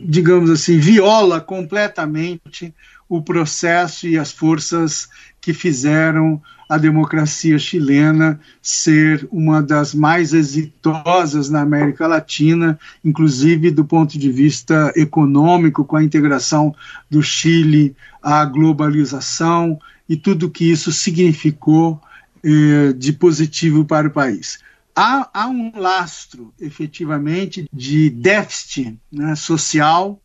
digamos 0.06 0.48
assim, 0.48 0.78
viola 0.78 1.38
completamente 1.38 2.74
o 3.06 3.20
processo 3.20 4.08
e 4.08 4.16
as 4.16 4.32
forças 4.32 5.06
que 5.38 5.52
fizeram 5.52 6.40
a 6.70 6.78
democracia 6.78 7.58
chilena 7.58 8.38
ser 8.62 9.26
uma 9.32 9.60
das 9.60 9.92
mais 9.92 10.32
exitosas 10.32 11.50
na 11.50 11.62
América 11.62 12.06
Latina, 12.06 12.78
inclusive 13.04 13.72
do 13.72 13.84
ponto 13.84 14.16
de 14.16 14.30
vista 14.30 14.92
econômico, 14.94 15.84
com 15.84 15.96
a 15.96 16.04
integração 16.04 16.72
do 17.10 17.20
Chile 17.24 17.96
à 18.22 18.44
globalização 18.44 19.80
e 20.08 20.16
tudo 20.16 20.48
que 20.48 20.70
isso 20.70 20.92
significou 20.92 22.00
eh, 22.44 22.92
de 22.96 23.14
positivo 23.14 23.84
para 23.84 24.06
o 24.06 24.12
país. 24.12 24.60
Há, 24.94 25.28
há, 25.34 25.48
um 25.48 25.72
lastro, 25.74 26.54
efetivamente, 26.60 27.68
de 27.72 28.08
déficit 28.10 28.96
né, 29.10 29.34
social 29.34 30.22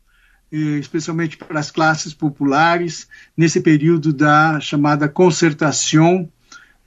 especialmente 0.52 1.36
para 1.38 1.60
as 1.60 1.70
classes 1.70 2.14
populares, 2.14 3.10
nesse 3.36 3.60
período 3.60 4.14
da 4.14 4.58
chamada 4.62 5.10
concertação 5.10 6.30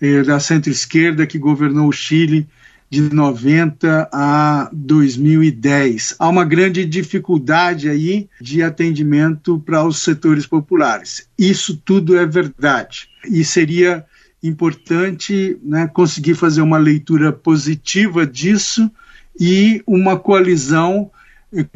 eh, 0.01 0.23
da 0.23 0.41
centro-esquerda 0.41 1.27
que 1.27 1.39
governou 1.39 1.89
o 1.89 1.93
Chile 1.93 2.47
de 2.91 3.03
90 3.03 4.09
a 4.13 4.71
2010. 4.73 6.17
Há 6.19 6.29
uma 6.29 6.45
grande 6.45 6.85
dificuldade 6.85 7.89
aí 7.89 8.29
de 8.41 8.63
atendimento 8.63 9.59
para 9.61 9.85
os 9.85 9.99
setores 9.99 10.47
populares. 10.47 11.29
Isso 11.39 11.77
tudo 11.77 12.17
é 12.17 12.25
verdade. 12.25 13.09
E 13.29 13.45
seria 13.45 14.05
importante 14.43 15.59
né, 15.63 15.87
conseguir 15.87 16.35
fazer 16.35 16.63
uma 16.63 16.79
leitura 16.79 17.33
positiva 17.33 18.27
disso 18.27 18.91
e 19.39 19.83
uma 19.87 20.19
coalizão 20.19 21.11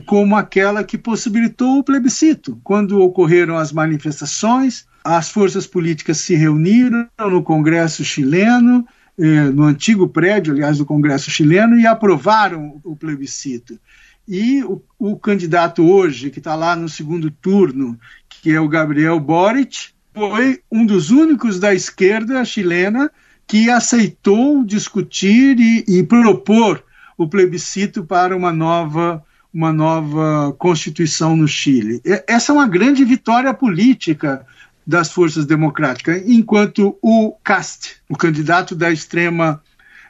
como 0.07 0.37
aquela 0.37 0.85
que 0.85 0.99
possibilitou 0.99 1.79
o 1.79 1.85
plebiscito. 1.85 2.59
Quando 2.63 3.01
ocorreram 3.01 3.57
as 3.57 3.73
manifestações, 3.73 4.87
as 5.05 5.31
forças 5.31 5.67
políticas 5.67 6.19
se 6.19 6.35
reuniram 6.35 7.09
no 7.19 7.43
Congresso 7.43 8.05
chileno, 8.05 8.87
eh, 9.19 9.51
no 9.51 9.65
antigo 9.65 10.09
prédio, 10.09 10.53
aliás, 10.53 10.79
do 10.79 10.87
Congresso 10.87 11.31
chileno, 11.31 11.79
e 11.79 11.87
aprovaram 11.87 12.81
o 12.85 12.97
plebiscito. 12.97 13.79
E 14.27 14.63
o, 14.63 14.81
o 14.99 15.17
candidato 15.19 15.85
hoje, 15.85 16.31
que 16.31 16.39
está 16.39 16.55
lá 16.55 16.77
no 16.77 16.89
segundo 16.89 17.31
turno, 17.31 17.99
que 18.29 18.53
é 18.53 18.61
o 18.61 18.69
Gabriel 18.69 19.19
Boric, 19.19 19.89
foi 20.15 20.61
um 20.71 20.87
dos 20.87 21.11
únicos 21.11 21.59
da 21.59 21.75
esquerda 21.75 22.45
chilena 22.45 23.11
que 23.47 23.69
aceitou 23.69 24.65
discutir 24.65 25.59
e, 25.59 25.85
e 25.89 26.03
propor 26.03 26.85
o 27.19 27.29
plebiscito 27.29 28.05
para 28.05 28.37
uma 28.37 28.53
nova 28.53 29.23
uma 29.53 29.71
nova 29.71 30.55
constituição 30.59 31.37
no 31.37 31.47
Chile. 31.47 32.01
Essa 32.27 32.53
é 32.53 32.55
uma 32.55 32.67
grande 32.67 33.05
vitória 33.05 33.53
política 33.53 34.47
das 34.87 35.13
forças 35.13 35.47
democráticas, 35.47 36.23
enquanto 36.27 36.99
o 37.01 37.37
Cast, 37.45 37.97
o 38.09 38.17
candidato 38.17 38.75
da 38.75 38.91
extrema 38.91 39.63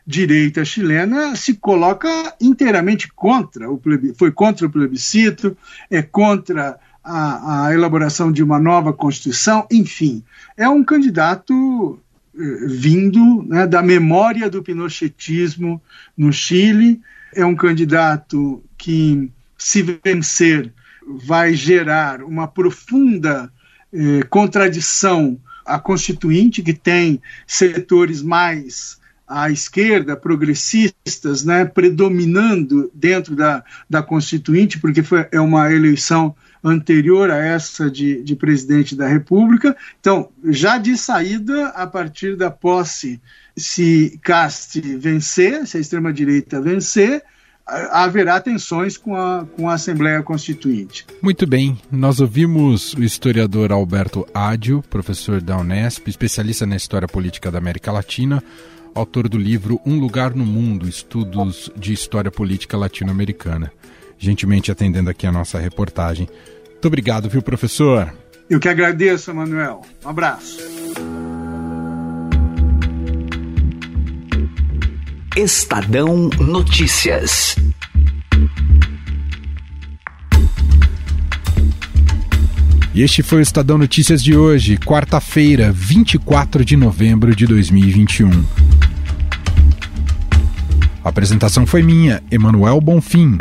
direita 0.06 0.64
chilena, 0.64 1.36
se 1.36 1.54
coloca 1.54 2.08
inteiramente 2.40 3.08
contra 3.12 3.70
o 3.70 3.78
plebiscito, 3.78 4.18
foi 4.18 4.32
contra 4.32 4.66
o 4.66 4.70
plebiscito, 4.70 5.56
é 5.90 6.02
contra 6.02 6.78
a, 7.04 7.66
a 7.66 7.74
elaboração 7.74 8.32
de 8.32 8.42
uma 8.42 8.58
nova 8.58 8.92
constituição, 8.92 9.66
enfim, 9.70 10.22
é 10.56 10.68
um 10.68 10.82
candidato 10.82 11.98
eh, 12.36 12.66
vindo 12.66 13.44
né, 13.46 13.66
da 13.66 13.82
memória 13.82 14.48
do 14.48 14.62
pinochetismo 14.62 15.80
no 16.16 16.32
Chile, 16.32 17.00
é 17.34 17.44
um 17.44 17.54
candidato 17.54 18.62
que, 18.76 19.30
se 19.56 20.00
vencer, 20.04 20.72
vai 21.06 21.54
gerar 21.54 22.22
uma 22.22 22.46
profunda 22.46 23.52
eh, 23.92 24.22
contradição 24.28 25.38
à 25.64 25.78
Constituinte, 25.78 26.62
que 26.62 26.72
tem 26.72 27.20
setores 27.46 28.22
mais 28.22 29.00
à 29.26 29.50
esquerda, 29.50 30.16
progressistas, 30.16 31.44
né, 31.44 31.64
predominando 31.64 32.90
dentro 32.94 33.34
da, 33.34 33.64
da 33.88 34.02
Constituinte, 34.02 34.78
porque 34.78 35.02
foi, 35.02 35.26
é 35.32 35.40
uma 35.40 35.72
eleição 35.72 36.34
anterior 36.62 37.30
a 37.30 37.36
essa 37.36 37.90
de, 37.90 38.22
de 38.22 38.36
presidente 38.36 38.94
da 38.94 39.08
República. 39.08 39.76
Então, 39.98 40.28
já 40.44 40.78
de 40.78 40.96
saída, 40.96 41.68
a 41.68 41.86
partir 41.86 42.36
da 42.36 42.50
posse, 42.50 43.20
se 43.56 44.18
Casti 44.22 44.80
vencer, 44.80 45.66
se 45.66 45.76
a 45.76 45.80
extrema-direita 45.80 46.60
vencer, 46.60 47.22
haverá 47.90 48.40
tensões 48.40 48.96
com 48.96 49.16
a, 49.16 49.46
com 49.56 49.68
a 49.68 49.74
Assembleia 49.74 50.22
Constituinte. 50.22 51.06
Muito 51.20 51.46
bem, 51.46 51.78
nós 51.90 52.20
ouvimos 52.20 52.92
o 52.94 53.02
historiador 53.02 53.72
Alberto 53.72 54.26
Ádio, 54.34 54.82
professor 54.90 55.40
da 55.40 55.56
Unesp, 55.56 56.08
especialista 56.08 56.66
na 56.66 56.76
história 56.76 57.08
política 57.08 57.50
da 57.50 57.58
América 57.58 57.90
Latina, 57.90 58.42
autor 58.94 59.28
do 59.28 59.38
livro 59.38 59.80
Um 59.86 59.98
Lugar 59.98 60.34
no 60.34 60.44
Mundo, 60.44 60.88
Estudos 60.88 61.70
de 61.76 61.92
História 61.92 62.30
Política 62.30 62.76
Latino-Americana. 62.76 63.72
Gentilmente 64.18 64.70
atendendo 64.70 65.10
aqui 65.10 65.26
a 65.26 65.32
nossa 65.32 65.58
reportagem. 65.58 66.28
Muito 66.70 66.86
obrigado, 66.86 67.28
viu, 67.28 67.42
professor? 67.42 68.12
Eu 68.48 68.60
que 68.60 68.68
agradeço, 68.68 69.34
Manuel. 69.34 69.82
Um 70.04 70.08
abraço. 70.08 70.58
Estadão 75.36 76.28
Notícias. 76.38 77.56
E 82.94 83.00
este 83.00 83.22
foi 83.22 83.38
o 83.38 83.40
Estadão 83.40 83.78
Notícias 83.78 84.22
de 84.22 84.36
hoje, 84.36 84.76
quarta-feira, 84.76 85.72
24 85.72 86.62
de 86.66 86.76
novembro 86.76 87.34
de 87.34 87.46
2021. 87.46 88.44
A 91.02 91.08
apresentação 91.08 91.64
foi 91.66 91.82
minha, 91.82 92.22
Emanuel 92.30 92.78
Bonfim. 92.78 93.38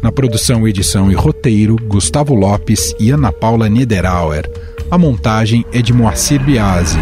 Na 0.00 0.12
produção, 0.12 0.68
edição 0.68 1.10
e 1.10 1.14
roteiro, 1.14 1.74
Gustavo 1.88 2.32
Lopes 2.32 2.94
e 3.00 3.10
Ana 3.10 3.32
Paula 3.32 3.68
Niederauer. 3.68 4.48
A 4.88 4.96
montagem 4.96 5.66
é 5.72 5.82
de 5.82 5.92
Moacir 5.92 6.40
Biasi. 6.40 6.98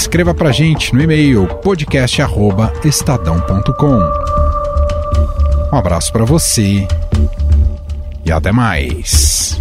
Escreva 0.00 0.32
pra 0.32 0.50
gente 0.50 0.94
no 0.94 1.02
e-mail 1.02 1.46
podcast@estadão.com. 1.62 3.98
Um 5.70 5.76
abraço 5.76 6.10
para 6.10 6.24
você 6.24 6.88
e 8.24 8.32
até 8.32 8.50
mais. 8.50 9.59